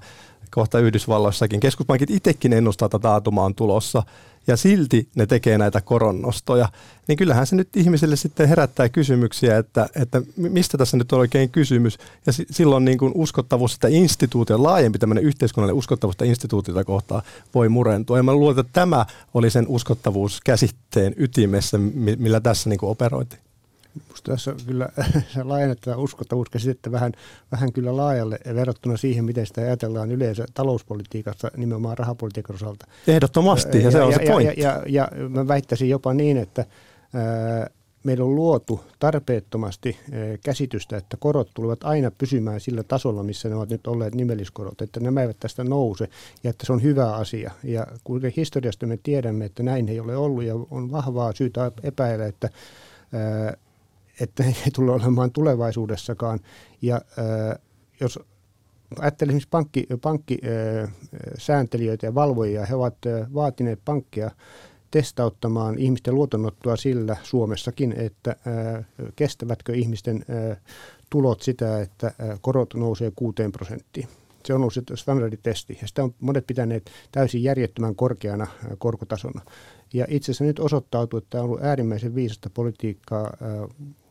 kohta 0.51 0.79
Yhdysvalloissakin. 0.79 1.61
Keskuspankit 1.61 2.11
itsekin 2.11 2.53
ennustaa, 2.53 2.87
että 2.87 2.99
taantuma 2.99 3.45
on 3.45 3.55
tulossa 3.55 4.03
ja 4.47 4.57
silti 4.57 5.09
ne 5.15 5.27
tekee 5.27 5.59
näitä 5.59 5.81
koronnostoja, 5.81 6.69
niin 7.09 7.19
kyllähän 7.19 7.47
se 7.47 7.57
nyt 7.57 7.77
ihmiselle 7.77 8.17
sitten 8.17 8.49
herättää 8.49 8.89
kysymyksiä, 8.89 9.59
että, 9.59 9.89
että 9.97 10.23
mistä 10.37 10.79
tässä 10.79 10.97
nyt 10.97 11.13
on 11.13 11.19
oikein 11.19 11.51
kysymys. 11.51 11.99
Ja 12.27 12.33
silloin 12.51 12.85
niin 12.85 12.99
kuin 12.99 13.13
uskottavuus 13.15 13.73
sitä 13.73 13.89
instituutia, 13.89 14.63
laajempi 14.63 14.99
tämmöinen 14.99 15.25
yhteiskunnallinen 15.25 15.79
uskottavuus 15.79 16.15
sitä 16.15 16.25
instituutiota 16.25 16.85
kohtaa 16.85 17.23
voi 17.55 17.69
murentua. 17.69 18.17
Ja 18.17 18.23
mä 18.23 18.33
luulen, 18.33 18.61
että 18.61 18.73
tämä 18.73 19.07
oli 19.35 19.51
sen 19.51 19.65
uskottavuuskäsitteen 19.69 21.15
ytimessä, 21.17 21.79
millä 22.19 22.41
tässä 22.41 22.71
niin 22.71 22.79
kuin 22.79 22.91
operoitiin. 22.91 23.50
Minusta 23.95 24.33
tässä 24.33 24.55
kyllä 24.67 24.89
laajennetaan 25.45 25.99
uskottavuuskäsitettä 25.99 26.93
vähän, 26.93 27.13
vähän 27.53 27.73
kyllä 27.73 27.97
laajalle 27.97 28.39
verrattuna 28.55 28.97
siihen, 28.97 29.25
miten 29.25 29.47
sitä 29.47 29.61
ajatellaan 29.61 30.13
yleensä 30.13 30.45
talouspolitiikassa, 30.55 31.51
nimenomaan 31.57 31.99
rahapolitiikan 31.99 32.57
osalta. 32.57 32.87
Ehdottomasti, 33.07 33.79
ja, 33.79 33.85
ja 33.85 33.91
se 33.91 34.03
on 34.03 34.13
ja, 34.13 34.19
se 34.19 34.25
pointti. 34.27 34.61
Ja, 34.61 34.83
ja, 34.87 35.09
ja 35.19 35.29
mä 35.29 35.49
väittäisin 35.49 35.89
jopa 35.89 36.15
niin, 36.15 36.37
että 36.37 36.65
ää, 37.15 37.71
meillä 38.05 38.25
on 38.25 38.35
luotu 38.35 38.81
tarpeettomasti 38.99 39.99
käsitystä, 40.45 40.97
että 40.97 41.17
korot 41.17 41.51
tulevat 41.55 41.85
aina 41.85 42.11
pysymään 42.11 42.61
sillä 42.61 42.83
tasolla, 42.83 43.23
missä 43.23 43.49
ne 43.49 43.55
ovat 43.55 43.71
nyt 43.71 43.87
olleet 43.87 44.15
nimelliskorot, 44.15 44.83
että 44.83 45.01
nämä 45.01 45.23
eivät 45.23 45.37
tästä 45.41 45.65
nouse 45.65 46.09
ja 46.45 46.51
että 46.51 46.67
se 46.67 46.73
on 46.73 46.83
hyvä 46.83 47.15
asia. 47.15 47.51
Ja 47.65 47.87
kun 48.05 48.23
historiasta 48.37 48.87
me 48.87 48.99
tiedämme, 49.03 49.45
että 49.45 49.63
näin 49.63 49.89
ei 49.89 50.01
ole 50.01 50.17
ollut 50.17 50.45
ja 50.45 50.55
on 50.71 50.91
vahvaa 50.93 51.33
syytä 51.35 51.73
epäillä, 51.83 52.27
että 52.27 52.51
että 54.21 54.45
ei 54.65 54.71
tule 54.75 54.93
olemaan 54.93 55.33
tulevaisuudessakaan. 55.33 56.41
Ja 56.83 56.95
äh, 56.95 57.03
jos 58.01 58.19
ajattelee 58.99 59.31
esimerkiksi 59.31 59.49
pankki, 59.51 59.87
pankkisääntelijöitä 60.03 62.07
ja 62.07 62.15
valvojia, 62.15 62.67
he 62.67 62.75
ovat 62.75 62.97
vaatineet 63.35 63.81
pankkia 63.85 64.31
testauttamaan 64.91 65.79
ihmisten 65.79 66.15
luotonottoa 66.15 66.77
sillä 66.77 67.17
Suomessakin, 67.23 67.93
että 67.93 68.37
kestävätkö 69.17 69.75
ihmisten 69.75 70.25
tulot 71.11 71.43
sitä, 71.43 71.81
että 71.81 72.13
korot 72.41 72.75
nousee 72.75 73.13
6 73.17 73.37
prosenttiin. 73.53 74.09
Se 74.45 74.55
on 74.55 74.61
ollut 74.61 74.75
se 74.75 74.83
standarditesti 74.95 75.79
ja 75.83 75.89
sitä 75.89 76.05
on 76.05 76.15
monet 76.21 76.47
pitäneet 76.47 76.91
täysin 77.13 77.43
järjettömän 77.43 77.97
korkeana 77.97 78.47
korkotasona. 78.79 79.41
Ja 79.93 80.07
itse 80.09 80.33
asiassa 80.33 80.45
nyt 80.45 80.59
osoittautuu, 80.59 81.19
että 81.19 81.31
tämä 81.31 81.43
on 81.43 81.51
ollut 81.51 81.63
äärimmäisen 81.63 82.15
viisasta 82.15 82.51
politiikkaa 82.55 83.37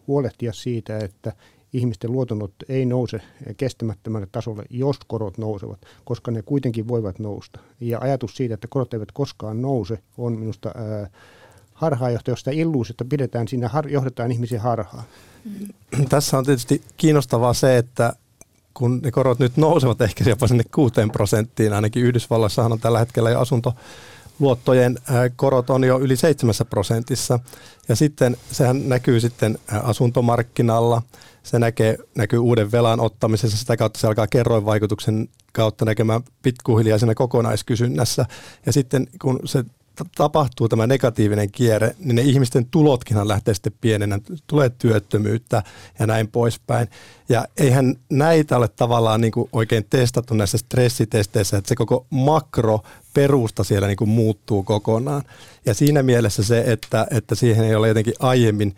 huolehtia 0.09 0.53
siitä, 0.53 0.97
että 0.97 1.33
ihmisten 1.73 2.11
luotonotto 2.11 2.65
ei 2.69 2.85
nouse 2.85 3.21
kestämättömälle 3.57 4.27
tasolle, 4.31 4.63
jos 4.69 4.97
korot 5.07 5.37
nousevat, 5.37 5.79
koska 6.05 6.31
ne 6.31 6.41
kuitenkin 6.41 6.87
voivat 6.87 7.19
nousta. 7.19 7.59
Ja 7.81 7.99
ajatus 8.01 8.35
siitä, 8.35 8.53
että 8.53 8.67
korot 8.67 8.93
eivät 8.93 9.11
koskaan 9.11 9.61
nouse, 9.61 9.99
on 10.17 10.39
minusta 10.39 10.71
ää, 10.75 11.09
harhaanjohtaja, 11.73 12.31
jos 12.31 12.39
sitä 12.39 12.51
illuusiota 12.51 13.05
pidetään, 13.05 13.47
siinä 13.47 13.67
har- 13.69 13.89
johdetaan 13.89 14.31
ihmisiä 14.31 14.61
harhaan. 14.61 15.03
Tässä 16.09 16.37
on 16.37 16.45
tietysti 16.45 16.81
kiinnostavaa 16.97 17.53
se, 17.53 17.77
että 17.77 18.13
kun 18.73 18.99
ne 19.03 19.11
korot 19.11 19.39
nyt 19.39 19.57
nousevat 19.57 20.01
ehkä 20.01 20.23
jopa 20.29 20.47
sinne 20.47 20.63
6 20.75 20.93
prosenttiin, 21.11 21.73
ainakin 21.73 22.03
Yhdysvalloissahan 22.03 22.71
on 22.71 22.79
tällä 22.79 22.99
hetkellä 22.99 23.29
jo 23.29 23.39
asunto 23.39 23.73
luottojen 24.39 24.99
korot 25.35 25.69
on 25.69 25.83
jo 25.83 25.99
yli 25.99 26.15
7 26.15 26.53
prosentissa. 26.69 27.39
Ja 27.89 27.95
sitten 27.95 28.37
sehän 28.51 28.89
näkyy 28.89 29.19
sitten 29.19 29.57
asuntomarkkinalla, 29.83 31.01
se 31.43 31.59
näkee, 31.59 31.97
näkyy 32.15 32.39
uuden 32.39 32.71
velan 32.71 32.99
ottamisessa, 32.99 33.57
sitä 33.57 33.77
kautta 33.77 33.99
se 33.99 34.07
alkaa 34.07 34.27
kerroinvaikutuksen 34.27 35.29
kautta 35.53 35.85
näkemään 35.85 36.21
pikkuhiljaa 36.41 36.97
siinä 36.97 37.15
kokonaiskysynnässä. 37.15 38.25
Ja 38.65 38.73
sitten 38.73 39.07
kun 39.21 39.39
se 39.45 39.63
tapahtuu 40.15 40.69
tämä 40.69 40.87
negatiivinen 40.87 41.51
kierre, 41.51 41.95
niin 41.99 42.15
ne 42.15 42.21
ihmisten 42.21 42.65
tulotkinhan 42.65 43.27
lähtee 43.27 43.53
sitten 43.53 43.73
pienenä, 43.81 44.19
tulee 44.47 44.69
työttömyyttä 44.69 45.63
ja 45.99 46.07
näin 46.07 46.27
poispäin. 46.27 46.87
Ja 47.29 47.45
eihän 47.57 47.95
näitä 48.09 48.57
ole 48.57 48.67
tavallaan 48.67 49.21
niin 49.21 49.31
kuin 49.31 49.49
oikein 49.53 49.85
testattu 49.89 50.33
näissä 50.33 50.57
stressitesteissä, 50.57 51.57
että 51.57 51.69
se 51.69 51.75
koko 51.75 52.05
makro 52.09 52.79
perusta 53.13 53.63
siellä 53.63 53.87
niin 53.87 53.97
kuin 53.97 54.09
muuttuu 54.09 54.63
kokonaan. 54.63 55.23
Ja 55.65 55.73
siinä 55.73 56.03
mielessä 56.03 56.43
se, 56.43 56.63
että, 56.65 57.07
että 57.11 57.35
siihen 57.35 57.65
ei 57.65 57.75
ole 57.75 57.87
jotenkin 57.87 58.13
aiemmin 58.19 58.75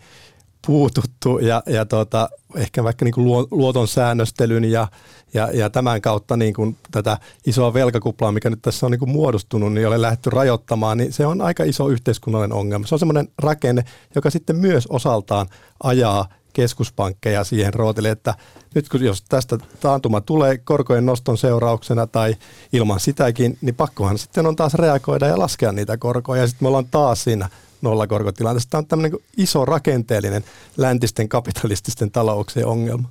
puututtu 0.66 1.38
ja, 1.38 1.62
ja 1.66 1.86
tota, 1.86 2.28
ehkä 2.56 2.84
vaikka 2.84 3.04
niin 3.04 3.14
kuin 3.14 3.46
luoton 3.50 3.88
säännöstelyn 3.88 4.64
ja, 4.64 4.88
ja, 5.34 5.48
ja 5.52 5.70
tämän 5.70 6.00
kautta 6.00 6.36
niin 6.36 6.54
kuin 6.54 6.76
tätä 6.90 7.18
isoa 7.46 7.74
velkakuplaa, 7.74 8.32
mikä 8.32 8.50
nyt 8.50 8.62
tässä 8.62 8.86
on 8.86 8.92
niin 8.92 8.98
kuin 8.98 9.10
muodostunut, 9.10 9.72
niin 9.72 9.88
ole 9.88 10.02
lähdetty 10.02 10.30
rajoittamaan, 10.30 10.98
niin 10.98 11.12
se 11.12 11.26
on 11.26 11.40
aika 11.40 11.64
iso 11.64 11.88
yhteiskunnallinen 11.88 12.56
ongelma. 12.56 12.86
Se 12.86 12.94
on 12.94 12.98
semmoinen 12.98 13.28
rakenne, 13.38 13.84
joka 14.14 14.30
sitten 14.30 14.56
myös 14.56 14.86
osaltaan 14.86 15.46
ajaa 15.82 16.28
keskuspankkeja 16.52 17.44
siihen 17.44 17.74
rootille, 17.74 18.10
että 18.10 18.34
nyt 18.74 18.88
kun 18.88 19.04
jos 19.04 19.22
tästä 19.22 19.58
taantuma 19.80 20.20
tulee 20.20 20.58
korkojen 20.58 21.06
noston 21.06 21.38
seurauksena 21.38 22.06
tai 22.06 22.36
ilman 22.72 23.00
sitäkin, 23.00 23.58
niin 23.60 23.74
pakkohan 23.74 24.18
sitten 24.18 24.46
on 24.46 24.56
taas 24.56 24.74
reagoida 24.74 25.26
ja 25.26 25.38
laskea 25.38 25.72
niitä 25.72 25.96
korkoja. 25.96 26.42
Ja 26.42 26.46
sitten 26.46 26.64
me 26.64 26.68
ollaan 26.68 26.88
taas 26.90 27.24
siinä 27.24 27.48
nollakorkotilanteessa. 27.82 28.70
Tämä 28.70 28.78
on 28.78 28.86
tämmöinen 28.86 29.18
iso 29.36 29.64
rakenteellinen 29.64 30.44
läntisten 30.76 31.28
kapitalististen 31.28 32.10
talouksien 32.10 32.66
ongelma. 32.66 33.08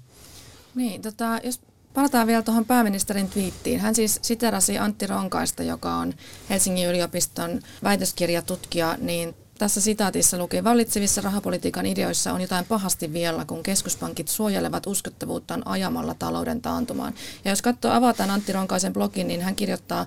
Niin, 0.76 1.02
tota, 1.02 1.40
jos 1.44 1.60
palataan 1.94 2.28
vielä 2.28 2.42
tuohon 2.42 2.66
pääministerin 2.66 3.30
twiittiin. 3.30 3.80
Hän 3.80 3.96
siis 3.96 4.20
siterasi 4.22 4.78
Antti 4.78 5.08
Ronkaista, 5.08 5.64
joka 5.64 5.96
on 5.96 6.14
Helsingin 6.50 6.90
yliopiston 6.90 7.60
väitöskirjatutkija, 7.84 8.98
niin 9.02 9.36
tässä 9.62 9.82
sitaatissa 9.82 10.38
lukee, 10.38 10.64
vallitsevissa 10.64 11.22
rahapolitiikan 11.22 11.86
ideoissa 11.86 12.34
on 12.34 12.42
jotain 12.42 12.66
pahasti 12.66 13.14
vielä, 13.14 13.46
kun 13.46 13.64
keskuspankit 13.64 14.28
suojelevat 14.28 14.88
uskottavuuttaan 14.88 15.68
ajamalla 15.68 16.14
talouden 16.20 16.62
taantumaan. 16.62 17.14
Ja 17.46 17.52
jos 17.52 17.62
katsoo, 17.62 17.92
avataan 17.92 18.30
Antti 18.30 18.54
Ronkaisen 18.54 18.94
blogin, 18.94 19.28
niin 19.28 19.42
hän 19.42 19.56
kirjoittaa, 19.56 20.06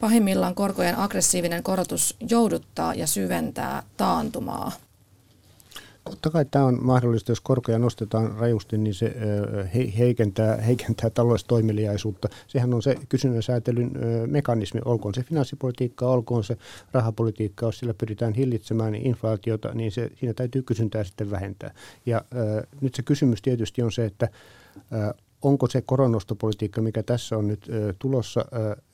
pahimmillaan 0.00 0.54
korkojen 0.54 0.98
aggressiivinen 0.98 1.62
korotus 1.62 2.16
jouduttaa 2.30 2.94
ja 2.94 3.06
syventää 3.06 3.82
taantumaa. 3.96 4.72
Totta 6.04 6.30
kai 6.30 6.44
tämä 6.44 6.64
on 6.64 6.78
mahdollista, 6.82 7.32
jos 7.32 7.40
korkoja 7.40 7.78
nostetaan 7.78 8.36
rajusti, 8.38 8.78
niin 8.78 8.94
se 8.94 9.14
heikentää, 9.98 10.56
heikentää 10.56 11.10
taloudellista 11.10 11.48
toimeliaisuutta. 11.48 12.28
Sehän 12.46 12.74
on 12.74 12.82
se 12.82 12.96
kysynnän 13.08 13.42
säätelyn 13.42 13.90
mekanismi, 14.26 14.80
olkoon 14.84 15.14
se 15.14 15.22
finanssipolitiikka, 15.22 16.08
olkoon 16.08 16.44
se 16.44 16.56
rahapolitiikka, 16.92 17.66
jos 17.66 17.78
sillä 17.78 17.94
pyritään 17.94 18.34
hillitsemään 18.34 18.94
inflaatiota, 18.94 19.74
niin 19.74 19.92
se, 19.92 20.10
siinä 20.20 20.34
täytyy 20.34 20.62
kysyntää 20.62 21.04
sitten 21.04 21.30
vähentää. 21.30 21.74
Ja 22.06 22.24
nyt 22.80 22.94
se 22.94 23.02
kysymys 23.02 23.42
tietysti 23.42 23.82
on 23.82 23.92
se, 23.92 24.04
että 24.04 24.28
onko 25.42 25.68
se 25.68 25.82
koronostopolitiikka, 25.82 26.80
mikä 26.80 27.02
tässä 27.02 27.36
on 27.36 27.48
nyt 27.48 27.70
tulossa, 27.98 28.44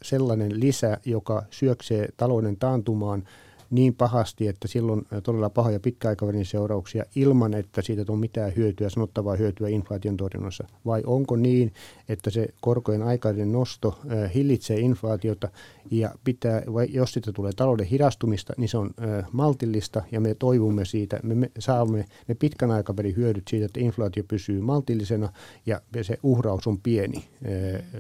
sellainen 0.03 0.61
lisä, 0.61 0.99
joka 1.05 1.43
syöksee 1.51 2.09
talouden 2.17 2.57
taantumaan– 2.57 3.25
niin 3.75 3.95
pahasti, 3.95 4.49
että 4.49 4.69
silloin 4.69 5.07
todella 5.23 5.51
pahoja 5.51 5.81
pitkäaikavälin 5.81 6.45
seurauksia 6.45 7.05
ilman, 7.17 7.55
että 7.55 7.83
siitä 7.83 8.13
on 8.13 8.19
mitään 8.19 8.53
hyötyä, 8.57 8.91
sanottavaa 8.91 9.37
hyötyä 9.37 9.69
inflaation 9.69 10.17
torjunnassa? 10.17 10.65
Vai 10.87 11.03
onko 11.07 11.37
niin, 11.37 11.73
että 12.09 12.31
se 12.31 12.49
korkojen 12.61 13.03
aikainen 13.03 13.53
nosto 13.53 13.99
hillitsee 14.35 14.79
inflaatiota 14.81 15.49
ja 15.91 16.15
pitää, 16.25 16.63
vai 16.73 16.87
jos 16.91 17.13
siitä 17.13 17.33
tulee 17.33 17.53
talouden 17.57 17.87
hidastumista, 17.87 18.53
niin 18.57 18.69
se 18.69 18.79
on 18.79 18.91
maltillista 19.33 20.03
ja 20.13 20.21
me 20.21 20.35
toivumme 20.35 20.85
siitä, 20.85 21.21
me, 21.23 21.35
me 21.35 21.51
saamme 21.59 22.05
ne 22.29 22.35
pitkän 22.35 22.71
aikavälin 22.71 23.17
hyödyt 23.17 23.49
siitä, 23.51 23.67
että 23.67 23.81
inflaatio 23.81 24.25
pysyy 24.29 24.61
maltillisena 24.61 25.29
ja 25.67 25.81
se 26.03 26.19
uhraus 26.23 26.67
on 26.67 26.81
pieni 26.81 27.25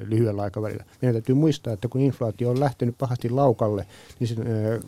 lyhyellä 0.06 0.42
aikavälillä. 0.42 0.84
Meidän 1.02 1.14
täytyy 1.14 1.34
muistaa, 1.34 1.72
että 1.72 1.88
kun 1.88 2.00
inflaatio 2.00 2.50
on 2.50 2.60
lähtenyt 2.60 2.98
pahasti 2.98 3.30
laukalle, 3.30 3.86
niin 4.20 4.28
sen 4.28 4.44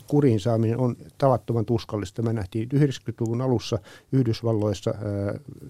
kurin 0.07 0.39
saaminen 0.39 0.76
on 0.77 0.95
tavattoman 1.17 1.65
tuskallista. 1.65 2.21
Me 2.21 2.33
nähtiin 2.33 2.69
90-luvun 2.75 3.41
alussa 3.41 3.79
Yhdysvalloissa 4.11 4.93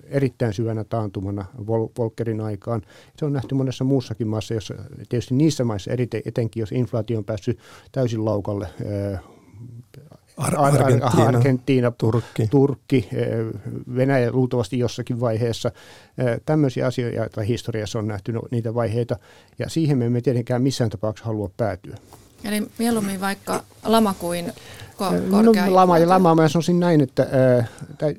erittäin 0.04 0.54
syvänä 0.54 0.84
taantumana 0.84 1.46
Volkerin 1.98 2.42
aikaan. 2.42 2.82
Se 3.18 3.26
on 3.26 3.34
nähty 3.34 3.56
monessa 3.56 3.84
muussakin 3.84 4.28
maassa, 4.28 4.54
jossa 4.54 4.74
tietysti 5.10 5.36
niissä 5.36 5.64
maissa 5.64 5.92
etenkin, 6.26 6.62
jos 6.62 6.72
inflaatio 6.72 7.18
on 7.18 7.26
päässyt 7.26 7.60
täysin 7.92 8.26
laukalle, 8.26 8.68
Argentiina, 10.38 11.12
Argentiina 11.18 11.92
Turkki. 11.92 12.48
Turkki, 12.48 13.10
Venäjä 13.96 14.32
luultavasti 14.32 14.80
jossakin 14.80 15.20
vaiheessa. 15.20 15.72
Tämmöisiä 16.46 16.88
asioita 16.88 17.42
historiassa 17.42 18.00
on 18.00 18.08
nähty 18.08 18.32
no, 18.32 18.42
niitä 18.52 18.74
vaiheita, 18.74 19.20
ja 19.60 19.70
siihen 19.70 19.98
me 19.98 20.06
emme 20.06 20.22
tietenkään 20.22 20.62
missään 20.62 20.90
tapauksessa 20.90 21.26
halua 21.26 21.50
päätyä. 21.58 21.98
Eli 22.44 22.68
mieluummin 22.78 23.22
vaikka 23.22 23.64
lama 23.86 24.14
kuin 24.14 24.54
ko- 24.98 25.44
no, 25.44 25.76
lama 25.76 25.98
ja 25.98 26.10
lama, 26.10 26.36
mä 26.36 26.50
sanoisin 26.50 26.80
näin, 26.80 27.02
että 27.02 27.28
ää, 27.32 27.68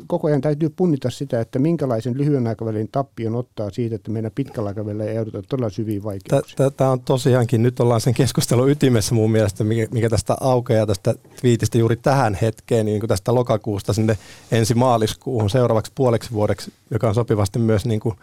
koko 0.06 0.28
ajan 0.28 0.40
täytyy 0.40 0.68
punnita 0.76 1.10
sitä, 1.10 1.40
että 1.40 1.58
minkälaisen 1.58 2.18
lyhyen 2.18 2.46
aikavälin 2.46 2.88
tappion 2.92 3.34
ottaa 3.34 3.70
siitä, 3.70 3.94
että 3.96 4.10
meidän 4.10 4.30
pitkällä 4.34 4.68
aikavälillä 4.68 5.04
ei 5.04 5.14
jouduta 5.14 5.42
todella 5.42 5.70
syviin 5.70 6.04
vaikeuksiin. 6.04 6.72
Tämä 6.76 6.90
on 6.90 7.00
tosiaankin, 7.00 7.62
nyt 7.62 7.80
ollaan 7.80 8.00
sen 8.00 8.14
keskustelun 8.14 8.70
ytimessä 8.70 9.14
mun 9.14 9.30
mielestä, 9.30 9.64
mikä, 9.64 9.86
mikä 9.92 10.10
tästä 10.10 10.36
aukeaa 10.40 10.86
tästä 10.86 11.14
twiitistä 11.40 11.78
juuri 11.78 11.96
tähän 11.96 12.38
hetkeen, 12.42 12.86
niin 12.86 13.00
kuin 13.00 13.08
tästä 13.08 13.34
lokakuusta 13.34 13.92
sinne 13.92 14.18
ensi 14.52 14.74
maaliskuuhun 14.74 15.50
seuraavaksi 15.50 15.92
puoleksi 15.94 16.30
vuodeksi, 16.32 16.72
joka 16.90 17.08
on 17.08 17.14
sopivasti 17.14 17.58
myös 17.58 17.86
niin 17.86 18.00
kuin 18.00 18.14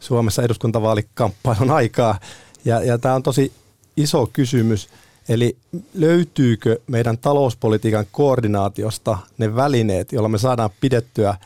Suomessa 0.00 0.42
eduskuntavaalikamppailun 0.42 1.70
aikaa. 1.70 2.18
Ja, 2.64 2.84
ja 2.84 2.98
tämä 2.98 3.14
on 3.14 3.22
tosi 3.22 3.52
iso 3.96 4.30
kysymys. 4.32 4.88
Eli 5.28 5.56
löytyykö 5.94 6.78
meidän 6.86 7.18
talouspolitiikan 7.18 8.06
koordinaatiosta 8.12 9.18
ne 9.38 9.56
välineet, 9.56 10.12
joilla 10.12 10.28
me 10.28 10.38
saadaan 10.38 10.70
pidettyä 10.80 11.36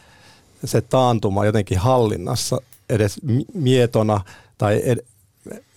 se 0.65 0.81
taantuma 0.81 1.47
jotenkin 1.47 1.79
hallinnassa 1.79 2.61
edes 2.89 3.21
mietona 3.55 4.21
tai 4.59 4.83
ed- 4.85 5.05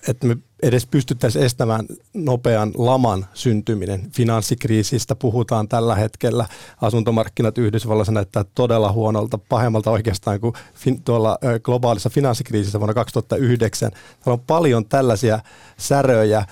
että 0.07 0.27
me 0.27 0.37
edes 0.63 0.85
pystyttäisiin 0.85 1.45
estämään 1.45 1.85
nopean 2.13 2.71
laman 2.77 3.25
syntyminen. 3.33 4.11
Finanssikriisistä 4.11 5.15
puhutaan 5.15 5.67
tällä 5.67 5.95
hetkellä. 5.95 6.45
Asuntomarkkinat 6.81 7.57
Yhdysvalloissa 7.57 8.11
näyttää 8.11 8.45
todella 8.55 8.91
huonolta, 8.91 9.37
pahemmalta 9.49 9.91
oikeastaan 9.91 10.39
kuin 10.39 10.53
fin- 10.73 11.01
tuolla 11.05 11.37
globaalissa 11.63 12.09
finanssikriisissä 12.09 12.79
vuonna 12.79 12.93
2009. 12.93 13.91
Täällä 13.91 14.33
on 14.33 14.39
paljon 14.39 14.85
tällaisia 14.85 15.39
säröjä, 15.77 16.45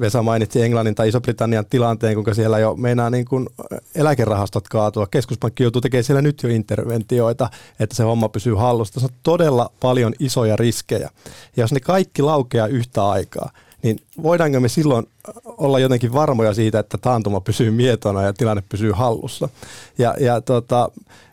Vesa 0.00 0.22
mainitsi 0.22 0.62
Englannin 0.62 0.94
tai 0.94 1.08
Iso-Britannian 1.08 1.66
tilanteen, 1.70 2.14
kuinka 2.14 2.34
siellä 2.34 2.58
jo 2.58 2.74
meinaa 2.74 3.10
niin 3.10 3.24
kuin 3.24 3.48
eläkerahastot 3.94 4.68
kaatua. 4.68 5.06
Keskuspankki 5.06 5.62
joutuu 5.62 5.80
tekemään 5.80 6.04
siellä 6.04 6.22
nyt 6.22 6.42
jo 6.42 6.48
interventioita, 6.48 7.50
että 7.80 7.96
se 7.96 8.02
homma 8.02 8.28
pysyy 8.28 8.54
hallussa. 8.54 9.00
Se 9.00 9.06
on 9.06 9.12
todella 9.22 9.70
paljon 9.80 10.14
isoja 10.18 10.56
riskejä. 10.56 11.10
Ja 11.56 11.62
jos 11.62 11.72
ne 11.72 11.80
kaikki 11.80 12.22
laukeaa 12.22 12.66
yhtä 12.66 13.08
aikaa, 13.08 13.50
niin 13.82 14.00
voidaanko 14.22 14.60
me 14.60 14.68
silloin 14.68 15.06
olla 15.44 15.78
jotenkin 15.78 16.12
varmoja 16.12 16.54
siitä, 16.54 16.78
että 16.78 16.98
taantuma 16.98 17.40
pysyy 17.40 17.70
mietona 17.70 18.22
ja 18.22 18.32
tilanne 18.32 18.62
pysyy 18.68 18.92
hallussa. 18.92 19.48
Ja, 19.98 20.14
ja 20.20 20.40
tota, 20.40 20.90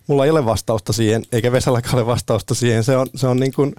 mulla 0.08 0.26
ei 0.26 0.32
ole 0.32 0.46
vastausta 0.46 0.94
siihen, 0.94 1.24
eikä 1.32 1.52
Vesallakaan 1.52 1.96
ole 1.96 2.06
vastausta 2.06 2.56
siihen. 2.56 2.84
Se 2.84 2.98
on, 2.98 3.08
se 3.16 3.28
on 3.28 3.38
niin 3.38 3.54
kuin, 3.54 3.76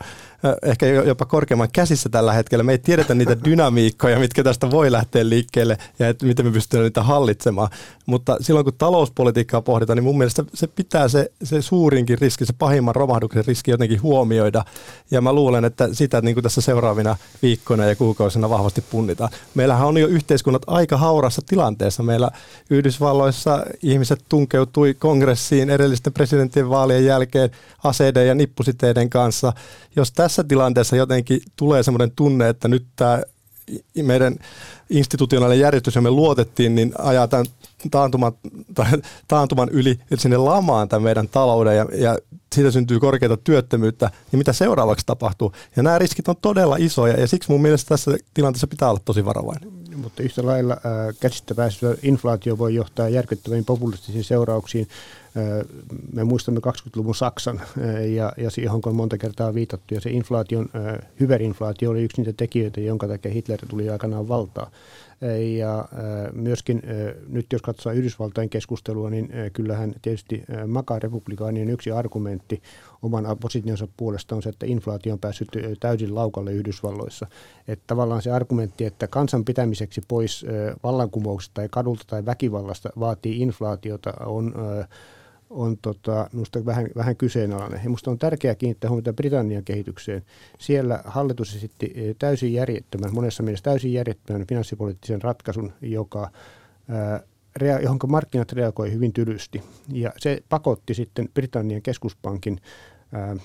ehkä 0.63 0.87
jopa 0.87 1.25
korkeamman 1.25 1.69
käsissä 1.73 2.09
tällä 2.09 2.33
hetkellä. 2.33 2.65
Me 2.65 2.73
ei 2.73 2.79
tiedetä 2.79 3.15
niitä 3.15 3.37
dynamiikkoja, 3.45 4.19
mitkä 4.19 4.45
tästä 4.45 4.71
voi 4.71 4.93
lähteä 4.93 5.29
liikkeelle 5.29 5.79
ja 5.99 6.09
että 6.09 6.27
miten 6.27 6.47
me 6.47 6.53
pystymme 6.53 6.83
niitä 6.83 7.03
hallitsemaan. 7.03 7.69
Mutta 8.07 8.37
silloin 8.41 8.65
kun 8.65 8.75
talouspolitiikkaa 8.79 9.63
pohditaan, 9.63 9.97
niin 9.97 10.05
mun 10.05 10.19
mielestä 10.19 10.45
se 10.55 10.67
pitää 10.67 11.09
se, 11.09 11.33
se 11.43 11.63
suurinkin 11.63 12.19
riski, 12.19 12.47
se 12.47 12.53
pahimman 12.53 12.95
romahduksen 12.95 13.45
riski 13.47 13.71
jotenkin 13.71 14.03
huomioida. 14.03 14.65
Ja 15.11 15.21
mä 15.21 15.33
luulen, 15.33 15.65
että 15.65 15.89
sitä 15.93 16.21
niin 16.21 16.35
kuin 16.35 16.43
tässä 16.43 16.61
seuraavina 16.61 17.17
viikkoina 17.43 17.85
ja 17.85 17.97
kuukausina 17.97 18.51
vahvasti 18.51 18.81
punnitaan. 18.81 19.31
Meillähän 19.55 19.89
on 19.89 19.97
jo 19.97 20.07
yhteiskunnat 20.07 20.63
aika 20.67 20.97
haurassa 20.97 21.43
tilanteessa. 21.47 22.03
Meillä 22.03 22.31
Yhdysvalloissa 22.71 23.67
ihmiset 23.83 24.25
tunkeutui 24.29 24.95
kongressiin 24.95 25.71
edellisten 25.71 26.13
presidentin 26.13 26.71
vaalien 26.71 27.05
jälkeen 27.05 27.51
aseiden 27.85 28.27
ja 28.27 28.35
nippusiteiden 28.35 29.11
kanssa. 29.11 29.53
Jos 29.97 30.13
tässä 30.13 30.30
tilanteessa 30.49 30.97
jotenkin 30.97 31.41
tulee 31.57 31.83
semmoinen 31.83 32.11
tunne, 32.17 32.49
että 32.49 32.69
nyt 32.69 32.87
tämä 32.97 33.23
meidän 34.03 34.37
institutionaalinen 34.91 35.61
järjestys, 35.61 35.95
johon 35.95 36.05
me 36.05 36.11
luotettiin, 36.11 36.75
niin 36.75 36.93
ajaa 36.99 37.29
tämän 37.29 37.47
taantuman, 37.91 38.33
taantuman 39.29 39.69
yli 39.69 39.99
sinne 40.15 40.37
lamaan 40.37 40.89
tämän 40.89 41.03
meidän 41.03 41.29
talouden 41.29 41.77
ja, 41.77 41.87
ja 41.95 42.19
siitä 42.55 42.71
syntyy 42.71 43.01
korkeita 43.01 43.37
työttömyyttä, 43.37 44.11
niin 44.33 44.39
mitä 44.39 44.53
seuraavaksi 44.53 45.07
tapahtuu? 45.07 45.53
Ja 45.77 45.83
nämä 45.83 45.99
riskit 45.99 46.29
on 46.29 46.37
todella 46.43 46.77
isoja 46.79 47.21
ja 47.21 47.27
siksi 47.27 47.51
mun 47.51 47.63
mielestä 47.63 47.89
tässä 47.89 48.17
tilanteessa 48.35 48.67
pitää 48.67 48.91
olla 48.91 49.01
tosi 49.05 49.25
varovainen. 49.25 49.73
Mutta 49.97 50.23
yhtä 50.23 50.47
lailla 50.47 50.73
äh, 50.73 51.15
käsistä 51.21 51.55
inflaatio 52.03 52.59
voi 52.59 52.75
johtaa 52.75 53.09
järkyttäviin 53.09 53.65
populistisiin 53.65 54.25
seurauksiin. 54.25 54.89
Me 56.13 56.25
muistamme 56.25 56.61
20-luvun 56.67 57.15
Saksan 57.15 57.61
ja, 58.15 58.33
ja 58.37 58.51
siihen 58.51 58.73
on 58.87 58.95
monta 58.95 59.19
kertaa 59.19 59.55
viitattu. 59.55 59.95
Ja 59.95 60.01
se 60.01 60.11
inflaation, 60.11 60.69
hyperinflaatio 61.21 61.91
oli 61.91 62.03
yksi 62.03 62.21
niitä 62.21 62.33
tekijöitä, 62.37 62.81
jonka 62.81 63.09
takia 63.09 63.33
Hitler 63.33 63.59
tuli 63.69 63.91
aikanaan 63.91 64.29
valtaa. 64.29 64.71
Ja 65.57 65.89
myöskin 66.33 66.83
nyt 67.29 67.47
jos 67.53 67.63
katsotaan 67.63 67.97
Yhdysvaltain 67.97 68.51
keskustelua, 68.51 69.11
niin 69.11 69.33
kyllähän 69.53 69.95
tietysti 70.03 70.45
makaa 70.67 70.99
republikaanien 70.99 71.71
yksi 71.71 71.91
argumentti 71.91 72.63
oman 73.03 73.39
positionsa 73.41 73.89
puolesta 73.97 74.35
on 74.35 74.43
se, 74.43 74.49
että 74.49 74.67
inflaatio 74.67 75.13
on 75.13 75.19
päässyt 75.19 75.49
täysin 75.81 76.15
laukalle 76.15 76.53
Yhdysvalloissa. 76.53 77.27
Että 77.69 77.85
tavallaan 77.87 78.23
se 78.23 78.31
argumentti, 78.31 78.85
että 78.85 79.07
kansan 79.07 79.45
pitämiseksi 79.45 80.01
pois 80.09 80.47
vallankumouksesta 80.83 81.55
tai 81.55 81.69
kadulta 81.71 82.05
tai 82.07 82.27
väkivallasta 82.27 82.91
vaatii 83.01 83.41
inflaatiota, 83.41 84.13
on 84.27 84.55
on 85.51 85.79
tota, 85.83 86.29
minusta 86.33 86.65
vähän, 86.65 86.89
vähän 86.97 87.17
kyseenalainen. 87.17 87.81
Minusta 87.85 88.11
on 88.11 88.19
tärkeää 88.19 88.55
kiinnittää 88.55 88.91
huomiota 88.91 89.13
Britannian 89.13 89.65
kehitykseen. 89.65 90.23
Siellä 90.59 91.03
hallitus 91.05 91.55
esitti 91.55 91.93
eh, 91.95 92.17
täysin 92.19 92.53
järjettömän, 92.53 93.15
monessa 93.15 93.43
mielessä 93.43 93.65
täysin 93.65 93.93
järjettömän 93.93 94.47
finanssipoliittisen 94.47 95.23
ratkaisun, 95.23 95.73
joka 95.83 96.31
ää, 96.89 97.21
johon 97.83 97.99
markkinat 98.07 98.53
reagoi 98.53 98.93
hyvin 98.93 99.13
tylysti. 99.13 99.63
Ja 99.93 100.13
se 100.19 100.43
pakotti 100.49 100.95
sitten 100.95 101.29
Britannian 101.35 101.83
keskuspankin 101.83 102.61
ää, 103.13 103.37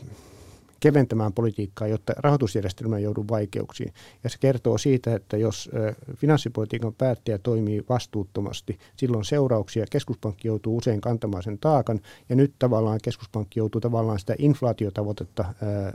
keventämään 0.80 1.34
politiikkaa, 1.34 1.88
jotta 1.88 2.14
rahoitusjärjestelmä 2.18 3.00
joudu 3.00 3.26
vaikeuksiin. 3.30 3.94
Ja 4.24 4.30
se 4.30 4.38
kertoo 4.40 4.78
siitä, 4.78 5.16
että 5.16 5.38
jos 5.38 5.70
finanssipolitiikan 6.16 6.94
päättäjä 6.94 7.38
toimii 7.38 7.86
vastuuttomasti, 7.90 8.80
silloin 8.96 9.26
seurauksia. 9.26 9.86
Keskuspankki 9.90 10.48
joutuu 10.48 10.78
usein 10.78 11.02
kantamaan 11.02 11.44
sen 11.44 11.58
taakan, 11.58 12.00
ja 12.30 12.36
nyt 12.36 12.54
tavallaan 12.60 13.00
keskuspankki 13.04 13.60
joutuu 13.60 13.82
tavallaan 13.82 14.20
sitä 14.20 14.36
inflaatiotavoitetta 14.38 15.46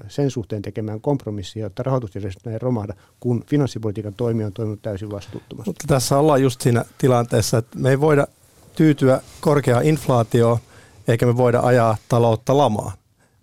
sen 0.08 0.30
suhteen 0.30 0.62
tekemään 0.62 1.00
kompromissia, 1.00 1.62
jotta 1.62 1.82
rahoitusjärjestelmä 1.82 2.54
ei 2.54 2.58
romahda, 2.58 2.94
kun 3.20 3.44
finanssipolitiikan 3.46 4.14
toimija 4.14 4.46
on 4.46 4.52
toiminut 4.52 4.82
täysin 4.82 5.10
vastuuttomasti. 5.10 5.68
Mutta 5.68 5.84
tässä 5.88 6.18
ollaan 6.18 6.42
just 6.42 6.60
siinä 6.60 6.84
tilanteessa, 6.98 7.58
että 7.58 7.78
me 7.78 7.90
ei 7.90 8.00
voida 8.00 8.26
tyytyä 8.76 9.20
korkeaan 9.40 9.84
inflaatioon, 9.84 10.58
eikä 11.08 11.26
me 11.26 11.36
voida 11.36 11.60
ajaa 11.60 11.96
taloutta 12.08 12.56
lamaan. 12.56 12.92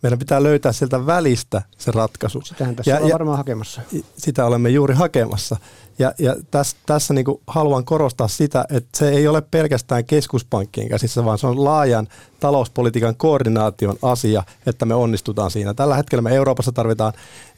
Meidän 0.03 0.19
pitää 0.19 0.43
löytää 0.43 0.71
sieltä 0.71 1.05
välistä 1.05 1.61
se 1.77 1.91
ratkaisu. 1.91 2.41
Sitähän 2.41 2.75
tässä 2.75 2.91
ja, 2.91 2.99
on 2.99 3.11
varmaan 3.11 3.37
hakemassa. 3.37 3.81
Sitä 4.17 4.45
olemme 4.45 4.69
juuri 4.69 4.95
hakemassa. 4.95 5.57
Ja, 5.99 6.13
ja 6.19 6.35
tässä, 6.51 6.77
tässä 6.85 7.13
niin 7.13 7.25
haluan 7.47 7.85
korostaa 7.85 8.27
sitä, 8.27 8.65
että 8.69 8.97
se 8.97 9.09
ei 9.09 9.27
ole 9.27 9.41
pelkästään 9.41 10.05
keskuspankkien 10.05 10.89
käsissä, 10.89 11.25
vaan 11.25 11.37
se 11.37 11.47
on 11.47 11.63
laajan 11.63 12.07
talouspolitiikan 12.39 13.15
koordinaation 13.15 13.97
asia, 14.01 14.43
että 14.65 14.85
me 14.85 14.93
onnistutaan 14.95 15.51
siinä. 15.51 15.73
Tällä 15.73 15.95
hetkellä 15.95 16.21
me 16.21 16.35
Euroopassa 16.35 16.71
tarvitaan 16.71 17.13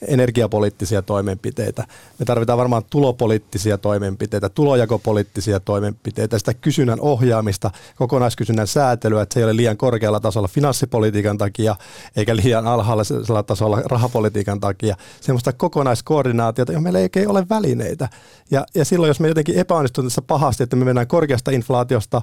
energiapoliittisia 0.07 1.01
toimenpiteitä. 1.01 1.87
Me 2.19 2.25
tarvitaan 2.25 2.57
varmaan 2.57 2.83
tulopoliittisia 2.89 3.77
toimenpiteitä, 3.77 4.49
tulojakopoliittisia 4.49 5.59
toimenpiteitä, 5.59 6.39
sitä 6.39 6.53
kysynnän 6.53 6.99
ohjaamista, 7.01 7.71
kokonaiskysynnän 7.95 8.67
säätelyä, 8.67 9.21
että 9.21 9.33
se 9.33 9.39
ei 9.39 9.43
ole 9.43 9.55
liian 9.55 9.77
korkealla 9.77 10.19
tasolla 10.19 10.47
finanssipolitiikan 10.47 11.37
takia, 11.37 11.75
eikä 12.15 12.35
liian 12.35 12.67
alhaisella 12.67 13.43
tasolla 13.43 13.81
rahapolitiikan 13.85 14.59
takia. 14.59 14.95
Semmoista 15.21 15.53
kokonaiskoordinaatiota, 15.53 16.71
johon 16.71 16.83
meillä 16.83 16.99
ei 16.99 17.27
ole 17.27 17.45
välineitä. 17.49 18.09
Ja, 18.51 18.65
ja 18.75 18.85
silloin, 18.85 19.07
jos 19.07 19.19
me 19.19 19.27
jotenkin 19.27 19.57
epäonnistutaan 19.57 20.05
tässä 20.05 20.21
pahasti, 20.21 20.63
että 20.63 20.75
me 20.75 20.85
mennään 20.85 21.07
korkeasta 21.07 21.51
inflaatiosta 21.51 22.21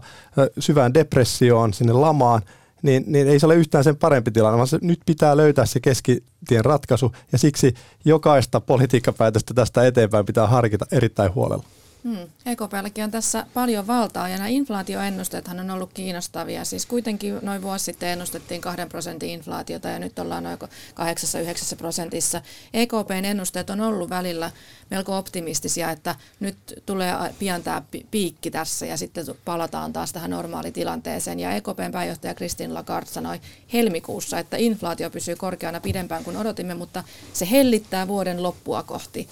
syvään 0.58 0.94
depressioon, 0.94 1.74
sinne 1.74 1.92
lamaan, 1.92 2.42
niin, 2.82 3.04
niin 3.06 3.28
ei 3.28 3.40
se 3.40 3.46
ole 3.46 3.54
yhtään 3.54 3.84
sen 3.84 3.96
parempi 3.96 4.30
tilanne, 4.30 4.56
vaan 4.56 4.68
se, 4.68 4.78
nyt 4.82 5.00
pitää 5.06 5.36
löytää 5.36 5.66
se 5.66 5.80
keskitien 5.80 6.64
ratkaisu, 6.64 7.12
ja 7.32 7.38
siksi 7.38 7.74
jokaista 8.04 8.60
politiikkapäätöstä 8.60 9.54
tästä 9.54 9.86
eteenpäin 9.86 10.26
pitää 10.26 10.46
harkita 10.46 10.86
erittäin 10.92 11.34
huolella. 11.34 11.64
Hmm. 12.06 12.28
EKPlläkin 12.46 13.04
on 13.04 13.10
tässä 13.10 13.46
paljon 13.54 13.86
valtaa 13.86 14.28
ja 14.28 14.36
nämä 14.36 14.48
inflaatioennusteethan 14.48 15.60
on 15.60 15.70
ollut 15.70 15.92
kiinnostavia. 15.92 16.64
Siis 16.64 16.86
kuitenkin 16.86 17.38
noin 17.42 17.62
vuosi 17.62 17.84
sitten 17.84 18.08
ennustettiin 18.08 18.60
2 18.60 18.86
prosentin 18.88 19.30
inflaatiota 19.30 19.88
ja 19.88 19.98
nyt 19.98 20.18
ollaan 20.18 20.44
noin 20.44 20.58
8-9 20.62 21.76
prosentissa. 21.76 22.42
EKPn 22.74 23.24
ennusteet 23.24 23.70
on 23.70 23.80
ollut 23.80 24.10
välillä 24.10 24.50
melko 24.90 25.18
optimistisia, 25.18 25.90
että 25.90 26.14
nyt 26.40 26.56
tulee 26.86 27.14
pian 27.38 27.62
tämä 27.62 27.82
piikki 28.10 28.50
tässä 28.50 28.86
ja 28.86 28.96
sitten 28.96 29.24
palataan 29.44 29.92
taas 29.92 30.12
tähän 30.12 30.30
normaalitilanteeseen. 30.30 31.40
Ja 31.40 31.52
EKPn 31.52 31.92
pääjohtaja 31.92 32.34
Kristin 32.34 32.74
Lagarde 32.74 33.10
sanoi 33.10 33.40
helmikuussa, 33.72 34.38
että 34.38 34.56
inflaatio 34.56 35.10
pysyy 35.10 35.36
korkeana 35.36 35.80
pidempään 35.80 36.24
kuin 36.24 36.36
odotimme, 36.36 36.74
mutta 36.74 37.04
se 37.32 37.50
hellittää 37.50 38.08
vuoden 38.08 38.42
loppua 38.42 38.82
kohti. 38.82 39.28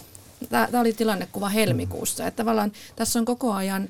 Tämä 0.51 0.81
oli 0.81 0.92
tilannekuva 0.92 1.49
helmikuussa. 1.49 2.27
Että 2.27 2.37
tavallaan 2.37 2.73
tässä 2.97 3.18
on 3.18 3.25
koko 3.25 3.53
ajan, 3.53 3.88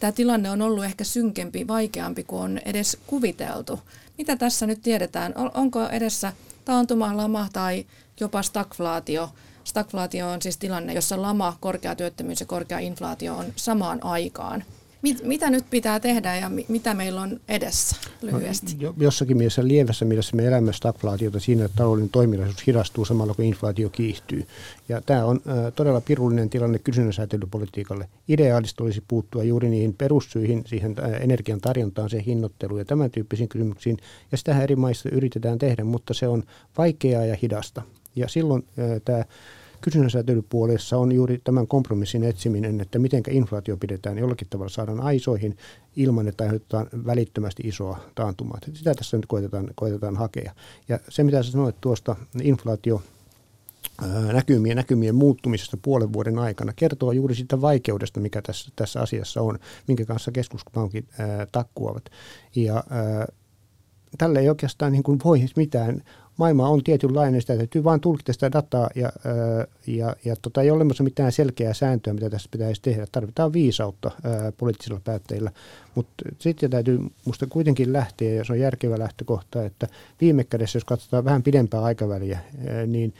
tämä 0.00 0.12
tilanne 0.12 0.50
on 0.50 0.62
ollut 0.62 0.84
ehkä 0.84 1.04
synkempi, 1.04 1.68
vaikeampi 1.68 2.24
kuin 2.24 2.42
on 2.42 2.58
edes 2.58 2.98
kuviteltu. 3.06 3.80
Mitä 4.18 4.36
tässä 4.36 4.66
nyt 4.66 4.82
tiedetään? 4.82 5.34
Onko 5.54 5.88
edessä 5.88 6.32
taantuma, 6.64 7.16
lama 7.16 7.48
tai 7.52 7.86
jopa 8.20 8.42
stagflaatio? 8.42 9.30
Stagflaatio 9.64 10.30
on 10.30 10.42
siis 10.42 10.56
tilanne, 10.56 10.92
jossa 10.92 11.22
lama, 11.22 11.56
korkea 11.60 11.94
työttömyys 11.94 12.40
ja 12.40 12.46
korkea 12.46 12.78
inflaatio 12.78 13.36
on 13.36 13.46
samaan 13.56 14.04
aikaan. 14.04 14.64
Mit, 15.02 15.22
mitä 15.22 15.50
nyt 15.50 15.64
pitää 15.70 16.00
tehdä 16.00 16.36
ja 16.36 16.48
mi, 16.48 16.66
mitä 16.68 16.94
meillä 16.94 17.20
on 17.20 17.40
edessä 17.48 17.96
lyhyesti? 18.22 18.76
No, 18.82 18.94
jossakin 18.98 19.36
mielessä 19.36 19.68
lievässä 19.68 20.04
mielessä 20.04 20.36
me 20.36 20.46
elämme 20.46 20.72
stagflaatiota 20.72 21.40
siinä, 21.40 21.64
että 21.64 21.76
talouden 21.76 22.08
toiminnallisuus 22.08 22.66
hidastuu 22.66 23.04
samalla 23.04 23.34
kun 23.34 23.44
inflaatio 23.44 23.90
kiihtyy. 23.90 24.46
Ja 24.88 25.00
tämä 25.00 25.24
on 25.24 25.40
äh, 25.48 25.72
todella 25.74 26.00
pirullinen 26.00 26.50
tilanne 26.50 26.78
kysynnän 26.78 27.12
säätelypolitiikalle. 27.12 28.08
Ideaalista 28.28 28.84
olisi 28.84 29.04
puuttua 29.08 29.42
juuri 29.42 29.68
niihin 29.68 29.94
perussyihin, 29.94 30.62
siihen 30.66 30.96
äh, 30.98 31.22
energian 31.22 31.60
tarjontaan, 31.60 32.10
siihen 32.10 32.26
hinnoitteluun 32.26 32.78
ja 32.78 32.84
tämän 32.84 33.10
tyyppisiin 33.10 33.48
kysymyksiin. 33.48 33.96
Ja 34.32 34.38
sitähän 34.38 34.62
eri 34.62 34.76
maissa 34.76 35.08
yritetään 35.12 35.58
tehdä, 35.58 35.84
mutta 35.84 36.14
se 36.14 36.28
on 36.28 36.42
vaikeaa 36.78 37.24
ja 37.24 37.36
hidasta. 37.42 37.82
Ja 38.16 38.28
silloin 38.28 38.64
äh, 38.78 39.00
tämä 39.04 39.24
kysynnän 39.80 40.10
säätelypuolessa 40.10 40.96
on 40.96 41.12
juuri 41.12 41.40
tämän 41.44 41.66
kompromissin 41.66 42.24
etsiminen, 42.24 42.80
että 42.80 42.98
miten 42.98 43.22
inflaatio 43.30 43.76
pidetään 43.76 44.18
jollakin 44.18 44.48
tavalla 44.50 44.68
saadaan 44.68 45.00
aisoihin 45.00 45.56
ilman, 45.96 46.28
että 46.28 46.44
aiheutetaan 46.44 46.86
välittömästi 47.06 47.62
isoa 47.66 47.98
taantumaa. 48.14 48.58
Sitä 48.74 48.94
tässä 48.94 49.16
nyt 49.16 49.26
koitetaan, 49.26 49.70
koitetaan 49.74 50.16
hakea. 50.16 50.52
Ja 50.88 50.98
se, 51.08 51.24
mitä 51.24 51.42
sä 51.42 51.50
sanoit 51.50 51.76
tuosta 51.80 52.16
inflaatio 52.42 53.02
näkymien, 54.32 54.76
näkymien 54.76 55.14
muuttumisesta 55.14 55.76
puolen 55.82 56.12
vuoden 56.12 56.38
aikana 56.38 56.72
kertoo 56.76 57.12
juuri 57.12 57.34
siitä 57.34 57.60
vaikeudesta, 57.60 58.20
mikä 58.20 58.42
tässä, 58.42 58.72
tässä 58.76 59.00
asiassa 59.00 59.42
on, 59.42 59.58
minkä 59.86 60.04
kanssa 60.04 60.32
keskuspankit 60.32 61.06
ää, 61.18 61.46
takkuavat. 61.52 62.04
Ja 62.56 62.84
ää, 62.90 63.26
tälle 64.18 64.40
ei 64.40 64.48
oikeastaan 64.48 64.92
niin 64.92 65.02
kuin 65.02 65.18
voi 65.24 65.46
mitään 65.56 66.02
maailma 66.38 66.68
on 66.68 66.84
tietynlainen, 66.84 67.40
sitä 67.40 67.56
täytyy 67.56 67.84
vain 67.84 68.00
tulkita 68.00 68.32
sitä 68.32 68.52
dataa 68.52 68.90
ja, 68.94 69.12
ja, 69.86 70.16
ja 70.24 70.36
tota, 70.42 70.62
ei 70.62 70.70
ole 70.70 70.76
olemassa 70.76 71.04
mitään 71.04 71.32
selkeää 71.32 71.74
sääntöä, 71.74 72.14
mitä 72.14 72.30
tässä 72.30 72.48
pitäisi 72.52 72.82
tehdä. 72.82 73.06
Tarvitaan 73.12 73.52
viisautta 73.52 74.10
ää, 74.24 74.52
poliittisilla 74.52 75.00
päättäjillä, 75.04 75.52
mutta 75.94 76.24
sitten 76.38 76.70
täytyy 76.70 76.98
minusta 76.98 77.46
kuitenkin 77.46 77.92
lähteä, 77.92 78.34
ja 78.34 78.44
se 78.44 78.52
on 78.52 78.60
järkevä 78.60 78.98
lähtökohta, 78.98 79.64
että 79.64 79.88
viime 80.20 80.44
kädessä, 80.44 80.76
jos 80.76 80.84
katsotaan 80.84 81.24
vähän 81.24 81.42
pidempää 81.42 81.82
aikaväliä, 81.82 82.38
ää, 82.68 82.86
niin 82.86 83.14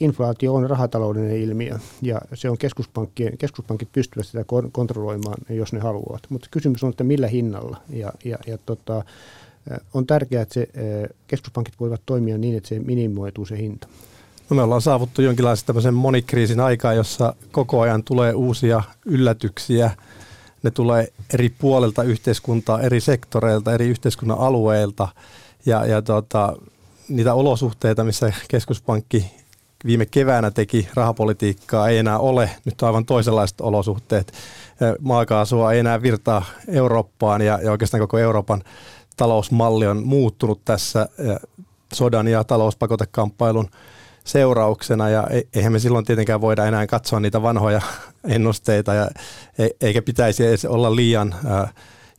inflaatio 0.00 0.54
on 0.54 0.70
rahataloudellinen 0.70 1.36
ilmiö 1.36 1.78
ja 2.02 2.20
se 2.34 2.50
on 2.50 2.58
keskuspankkien, 2.58 3.38
keskuspankit 3.38 3.92
pystyvät 3.92 4.26
sitä 4.26 4.44
kontrolloimaan, 4.72 5.36
jos 5.48 5.72
ne 5.72 5.80
haluavat. 5.80 6.22
Mutta 6.28 6.48
kysymys 6.50 6.84
on, 6.84 6.90
että 6.90 7.04
millä 7.04 7.28
hinnalla 7.28 7.76
ja, 7.90 8.12
ja, 8.24 8.38
ja 8.46 8.58
tota, 8.58 9.04
on 9.94 10.06
tärkeää, 10.06 10.42
että 10.42 10.54
se, 10.54 10.68
keskuspankit 11.26 11.74
voivat 11.80 12.02
toimia 12.06 12.38
niin, 12.38 12.56
että 12.56 12.68
se 12.68 12.78
minimoituu 12.78 13.46
se 13.46 13.58
hinta. 13.58 13.88
No 14.50 14.56
me 14.56 14.62
ollaan 14.62 14.82
saavuttu 14.82 15.22
jonkinlaisen 15.22 15.66
tämmöisen 15.66 15.94
monikriisin 15.94 16.60
aikaa, 16.60 16.92
jossa 16.92 17.34
koko 17.52 17.80
ajan 17.80 18.04
tulee 18.04 18.34
uusia 18.34 18.82
yllätyksiä. 19.04 19.90
Ne 20.62 20.70
tulee 20.70 21.08
eri 21.34 21.48
puolelta 21.48 22.02
yhteiskuntaa, 22.02 22.80
eri 22.80 23.00
sektoreilta, 23.00 23.74
eri 23.74 23.88
yhteiskunnan 23.88 24.38
alueilta. 24.38 25.08
Ja, 25.66 25.86
ja 25.86 26.02
tota, 26.02 26.56
niitä 27.08 27.34
olosuhteita, 27.34 28.04
missä 28.04 28.32
keskuspankki 28.48 29.30
viime 29.84 30.06
keväänä 30.06 30.50
teki 30.50 30.88
rahapolitiikkaa, 30.94 31.88
ei 31.88 31.98
enää 31.98 32.18
ole. 32.18 32.50
Nyt 32.64 32.82
on 32.82 32.86
aivan 32.86 33.04
toisenlaiset 33.04 33.60
olosuhteet. 33.60 34.32
Maakaasua 35.00 35.72
ei 35.72 35.78
enää 35.78 36.02
virtaa 36.02 36.44
Eurooppaan 36.68 37.42
ja, 37.42 37.58
ja 37.62 37.70
oikeastaan 37.70 38.00
koko 38.00 38.18
Euroopan 38.18 38.62
talousmalli 39.20 39.86
on 39.86 40.06
muuttunut 40.06 40.64
tässä 40.64 41.08
sodan 41.92 42.28
ja 42.28 42.44
talouspakotekamppailun 42.44 43.68
seurauksena. 44.24 45.08
Ja 45.08 45.26
e-, 45.30 45.58
eihän 45.58 45.72
me 45.72 45.78
silloin 45.78 46.04
tietenkään 46.04 46.40
voida 46.40 46.66
enää 46.66 46.86
katsoa 46.86 47.20
niitä 47.20 47.42
vanhoja 47.42 47.80
ennusteita 48.34 48.94
ja 48.94 49.10
e-, 49.58 49.68
eikä 49.80 50.02
pitäisi 50.02 50.46
edes 50.46 50.64
olla 50.64 50.96
liian 50.96 51.34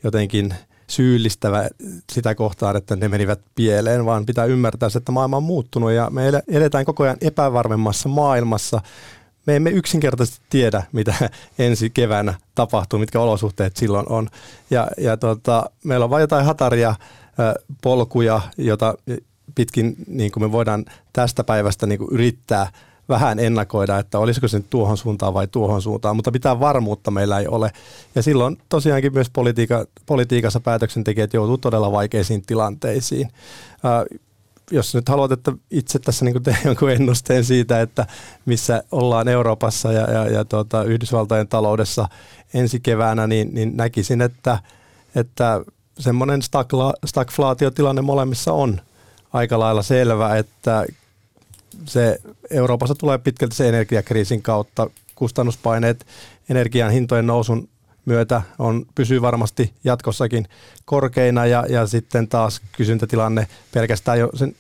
jotenkin 0.04 0.54
syyllistävä 0.88 1.70
sitä 2.12 2.36
kohtaan, 2.36 2.76
että 2.76 2.96
ne 2.96 3.08
menivät 3.08 3.40
pieleen, 3.56 4.06
vaan 4.06 4.26
pitää 4.26 4.46
ymmärtää, 4.46 4.90
että 4.98 5.12
maailma 5.12 5.38
on 5.38 5.44
muuttunut 5.44 5.92
ja 5.92 6.10
me 6.10 6.24
eletään 6.52 6.86
koko 6.86 7.04
ajan 7.04 7.18
epävarmemmassa 7.22 8.10
maailmassa, 8.10 8.82
me 9.52 9.56
emme 9.56 9.70
yksinkertaisesti 9.70 10.46
tiedä, 10.50 10.84
mitä 10.92 11.14
ensi 11.60 11.90
keväänä 11.90 12.34
tapahtuu, 12.56 13.00
mitkä 13.00 13.20
olosuhteet 13.20 13.78
silloin 13.78 14.06
on. 14.10 14.28
Ja, 14.70 14.88
ja 14.98 15.18
tota, 15.18 15.70
meillä 15.84 16.04
on 16.04 16.10
vain 16.10 16.22
jotain 16.22 16.46
hataria 16.46 16.96
polkuja, 17.84 18.42
jota 18.58 18.96
pitkin 19.56 19.96
niin 20.08 20.32
kuin 20.32 20.44
me 20.44 20.52
voidaan 20.52 20.86
tästä 21.14 21.44
päivästä 21.44 21.86
niin 21.86 22.00
kuin 22.00 22.10
yrittää 22.12 22.72
vähän 23.10 23.40
ennakoida, 23.40 24.00
että 24.00 24.20
olisiko 24.20 24.48
se 24.48 24.58
nyt 24.58 24.70
tuohon 24.70 24.98
suuntaan 24.98 25.34
vai 25.34 25.48
tuohon 25.48 25.82
suuntaan, 25.82 26.16
mutta 26.16 26.32
pitää 26.32 26.60
varmuutta 26.60 27.12
meillä 27.12 27.40
ei 27.40 27.48
ole. 27.48 27.72
Ja 28.16 28.24
silloin 28.24 28.58
tosiaankin 28.70 29.14
myös 29.14 29.30
politiika, 29.30 29.86
politiikassa 30.06 30.60
päätöksentekijät 30.60 31.34
joutuu 31.34 31.58
todella 31.58 31.92
vaikeisiin 31.92 32.42
tilanteisiin 32.42 33.30
jos 34.72 34.96
nyt 34.96 35.10
haluat, 35.10 35.32
että 35.32 35.52
itse 35.72 36.00
tässä 36.00 36.26
niin 36.26 36.44
teen 36.44 36.58
jonkun 36.66 36.92
ennusteen 36.92 37.46
siitä, 37.46 37.82
että 37.82 38.08
missä 38.46 38.84
ollaan 38.92 39.28
Euroopassa 39.28 39.92
ja, 39.92 40.12
ja, 40.12 40.30
ja 40.30 40.46
tuota, 40.46 40.84
Yhdysvaltojen 40.84 41.48
taloudessa 41.48 42.08
ensi 42.54 42.80
keväänä, 42.80 43.28
niin, 43.28 43.54
niin 43.54 43.78
näkisin, 43.78 44.22
että, 44.22 44.60
että 45.16 45.62
semmoinen 46.00 46.42
stagflaatiotilanne 47.06 48.02
molemmissa 48.02 48.54
on 48.54 48.82
aika 49.34 49.60
lailla 49.60 49.84
selvä, 49.84 50.38
että 50.38 50.86
se 51.86 52.20
Euroopassa 52.50 52.96
tulee 52.96 53.18
pitkälti 53.18 53.56
se 53.56 53.70
energiakriisin 53.70 54.42
kautta 54.42 54.90
kustannuspaineet 55.16 56.06
energian 56.50 56.92
hintojen 56.92 57.28
nousun 57.28 57.70
myötä 58.06 58.42
on, 58.60 58.86
pysyy 58.96 59.22
varmasti 59.22 59.74
jatkossakin 59.84 60.48
korkeina 60.86 61.46
ja, 61.46 61.66
ja 61.70 61.88
sitten 61.88 62.28
taas 62.28 62.62
kysyntätilanne 62.72 63.48
pelkästään 63.74 64.20
jo 64.20 64.30
sen, 64.34 64.56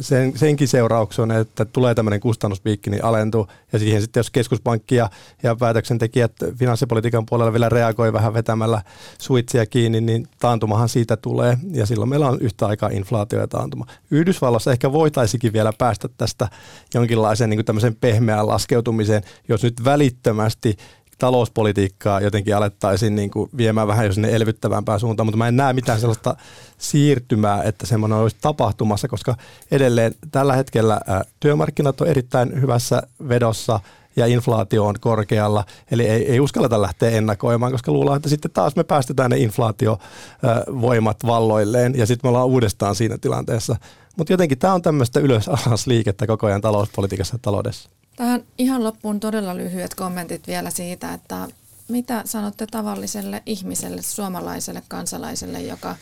sen, 0.00 0.38
senkin 0.38 0.68
seurauksena, 0.68 1.38
että 1.38 1.64
tulee 1.64 1.94
tämmöinen 1.94 2.20
kustannuspiikki, 2.20 2.90
niin 2.90 3.04
alentuu. 3.04 3.48
Ja 3.72 3.78
siihen 3.78 4.00
sitten, 4.02 4.20
jos 4.20 4.30
keskuspankki 4.30 4.94
ja, 4.94 5.10
ja 5.42 5.56
päätöksentekijät 5.56 6.32
finanssipolitiikan 6.58 7.26
puolella 7.26 7.52
vielä 7.52 7.68
reagoi 7.68 8.12
vähän 8.12 8.34
vetämällä 8.34 8.82
switchia 9.18 9.66
kiinni, 9.66 10.00
niin 10.00 10.28
taantumahan 10.38 10.88
siitä 10.88 11.16
tulee. 11.16 11.58
Ja 11.72 11.86
silloin 11.86 12.08
meillä 12.08 12.28
on 12.28 12.40
yhtä 12.40 12.66
aikaa 12.66 12.88
inflaatio 12.88 13.40
ja 13.40 13.48
taantuma. 13.48 13.86
Yhdysvalloissa 14.10 14.72
ehkä 14.72 14.92
voitaisikin 14.92 15.52
vielä 15.52 15.72
päästä 15.78 16.08
tästä 16.16 16.48
jonkinlaiseen 16.94 17.50
niin 17.50 17.64
tämmöiseen 17.64 17.96
pehmeään 17.96 18.46
laskeutumiseen, 18.46 19.22
jos 19.48 19.62
nyt 19.62 19.84
välittömästi 19.84 20.76
talouspolitiikkaa 21.18 22.20
jotenkin 22.20 22.56
alettaisiin 22.56 23.16
niin 23.16 23.30
kuin 23.30 23.50
viemään 23.56 23.88
vähän 23.88 24.06
jo 24.06 24.12
sinne 24.12 24.28
elvyttävämpään 24.36 25.00
suuntaan, 25.00 25.26
mutta 25.26 25.38
mä 25.38 25.48
en 25.48 25.56
näe 25.56 25.72
mitään 25.72 26.00
sellaista 26.00 26.36
siirtymää, 26.78 27.62
että 27.62 27.86
semmoinen 27.86 28.18
olisi 28.18 28.36
tapahtumassa, 28.40 29.08
koska 29.08 29.36
edelleen 29.70 30.14
tällä 30.30 30.56
hetkellä 30.56 31.00
työmarkkinat 31.40 32.00
on 32.00 32.08
erittäin 32.08 32.60
hyvässä 32.60 33.02
vedossa 33.28 33.80
ja 34.16 34.26
inflaatio 34.26 34.86
on 34.86 34.94
korkealla, 35.00 35.64
eli 35.90 36.06
ei, 36.06 36.32
ei 36.32 36.40
uskalleta 36.40 36.82
lähteä 36.82 37.10
ennakoimaan, 37.10 37.72
koska 37.72 37.92
luullaan, 37.92 38.16
että 38.16 38.28
sitten 38.28 38.50
taas 38.50 38.76
me 38.76 38.84
päästetään 38.84 39.30
ne 39.30 39.36
inflaatiovoimat 39.36 41.16
valloilleen 41.26 41.98
ja 41.98 42.06
sitten 42.06 42.28
me 42.28 42.28
ollaan 42.28 42.46
uudestaan 42.46 42.94
siinä 42.94 43.18
tilanteessa. 43.18 43.76
Mutta 44.16 44.32
jotenkin 44.32 44.58
tämä 44.58 44.74
on 44.74 44.82
tämmöistä 44.82 45.20
ylös-alas 45.20 45.86
liikettä 45.86 46.26
koko 46.26 46.46
ajan 46.46 46.60
talouspolitiikassa 46.60 47.34
ja 47.34 47.38
taloudessa. 47.42 47.90
Tähän 48.16 48.44
ihan 48.58 48.84
loppuun 48.84 49.20
todella 49.20 49.56
lyhyet 49.56 49.94
kommentit 49.94 50.46
vielä 50.46 50.70
siitä, 50.70 51.14
että 51.14 51.48
mitä 51.88 52.22
sanotte 52.24 52.66
tavalliselle 52.66 53.42
ihmiselle, 53.46 54.02
suomalaiselle 54.02 54.82
kansalaiselle, 54.88 55.60
joka 55.60 55.96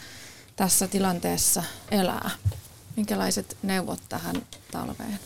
tässä 0.56 0.88
tilanteessa 0.88 1.62
elää? 1.90 2.30
Minkälaiset 2.96 3.56
neuvot 3.62 4.00
tähän 4.08 4.36
talveen? 4.72 5.18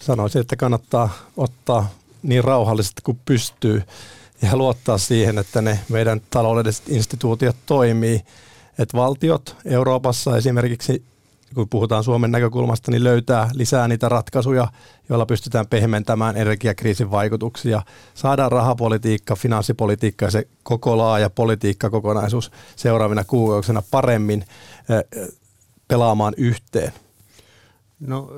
Sanoisin, 0.00 0.40
että 0.40 0.56
kannattaa 0.56 1.10
ottaa 1.36 1.90
niin 2.22 2.44
rauhallisesti 2.44 3.02
kuin 3.02 3.20
pystyy 3.24 3.82
ja 4.42 4.56
luottaa 4.56 4.98
siihen, 4.98 5.38
että 5.38 5.62
ne 5.62 5.80
meidän 5.88 6.20
taloudelliset 6.30 6.88
instituutiot 6.88 7.56
toimii. 7.66 8.22
Että 8.78 8.96
valtiot 8.96 9.56
Euroopassa 9.64 10.36
esimerkiksi, 10.36 11.02
kun 11.54 11.68
puhutaan 11.68 12.04
Suomen 12.04 12.30
näkökulmasta, 12.30 12.90
niin 12.90 13.04
löytää 13.04 13.50
lisää 13.54 13.88
niitä 13.88 14.08
ratkaisuja, 14.08 14.68
joilla 15.08 15.26
pystytään 15.26 15.66
pehmentämään 15.66 16.36
energiakriisin 16.36 17.10
vaikutuksia. 17.10 17.82
Saadaan 18.14 18.52
rahapolitiikka, 18.52 19.36
finanssipolitiikka 19.36 20.24
ja 20.24 20.30
se 20.30 20.48
koko 20.62 20.98
laaja 20.98 21.30
politiikkakokonaisuus 21.30 22.50
seuraavina 22.76 23.24
kuukausina 23.24 23.82
paremmin 23.90 24.44
pelaamaan 25.88 26.34
yhteen. 26.36 26.92
No 28.00 28.30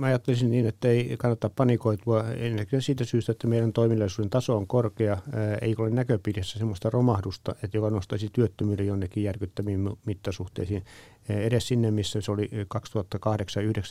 mä 0.00 0.06
ajattelisin 0.06 0.50
niin, 0.50 0.66
että 0.66 0.88
ei 0.88 1.16
kannata 1.18 1.50
panikoitua 1.56 2.24
ennen 2.30 2.66
siitä 2.78 3.04
syystä, 3.04 3.32
että 3.32 3.46
meidän 3.46 3.72
toiminnallisuuden 3.72 4.30
taso 4.30 4.56
on 4.56 4.66
korkea. 4.66 5.18
Ei 5.60 5.74
ole 5.78 5.90
näköpiirissä 5.90 6.58
sellaista 6.58 6.90
romahdusta, 6.90 7.54
että 7.62 7.76
joka 7.76 7.90
nostaisi 7.90 8.28
työttömyyden 8.32 8.86
jonnekin 8.86 9.24
järkyttäviin 9.24 9.90
mittasuhteisiin 10.06 10.84
edes 11.28 11.68
sinne, 11.68 11.90
missä 11.90 12.20
se 12.20 12.32
oli 12.32 12.50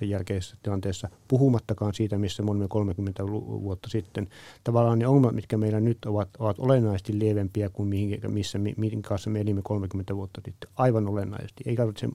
2008-2009 0.04 0.06
jälkeisessä 0.06 0.58
tilanteessa, 0.64 1.10
puhumattakaan 1.28 1.94
siitä, 1.94 2.18
missä 2.18 2.44
me 2.44 2.52
olimme 2.52 2.68
30 2.68 3.28
vuotta 3.28 3.90
sitten. 3.90 4.30
Tavallaan 4.64 5.00
ne 5.00 5.08
ongelmat, 5.08 5.36
mitkä 5.36 5.58
meillä 5.58 5.80
nyt 5.80 6.06
ovat, 6.06 6.30
ovat 6.40 6.60
olennaisesti 6.60 7.20
lievempiä 7.20 7.70
kuin 7.70 7.90
mihin, 7.90 8.20
missä, 8.28 8.60
mihin 8.78 9.02
kanssa 9.02 9.30
me 9.30 9.42
elimme 9.42 9.62
30 9.64 10.16
vuotta 10.16 10.42
sitten. 10.46 10.70
Aivan 10.76 11.08
olennaisesti. 11.08 11.64
Ei 11.66 11.76
tarvitse 11.76 12.10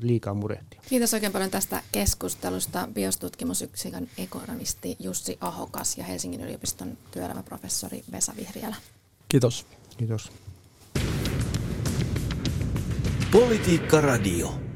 liikaa 0.00 0.34
murehtia. 0.34 0.80
Kiitos 0.88 1.14
oikein 1.14 1.32
paljon 1.32 1.50
tästä 1.50 1.82
keskustelusta. 1.92 2.88
Biostutkimusyksikön 2.94 4.08
ekonomisti 4.18 4.96
Jussi 4.98 5.38
Ahokas 5.40 5.98
ja 5.98 6.04
Helsingin 6.04 6.40
yliopiston 6.40 6.98
työelämäprofessori 7.10 8.02
Vesa 8.12 8.32
Vihriälä. 8.36 8.76
Kiitos. 9.28 9.66
Kiitos. 9.96 10.32
Politiikka 13.30 14.00
Radio. 14.00 14.69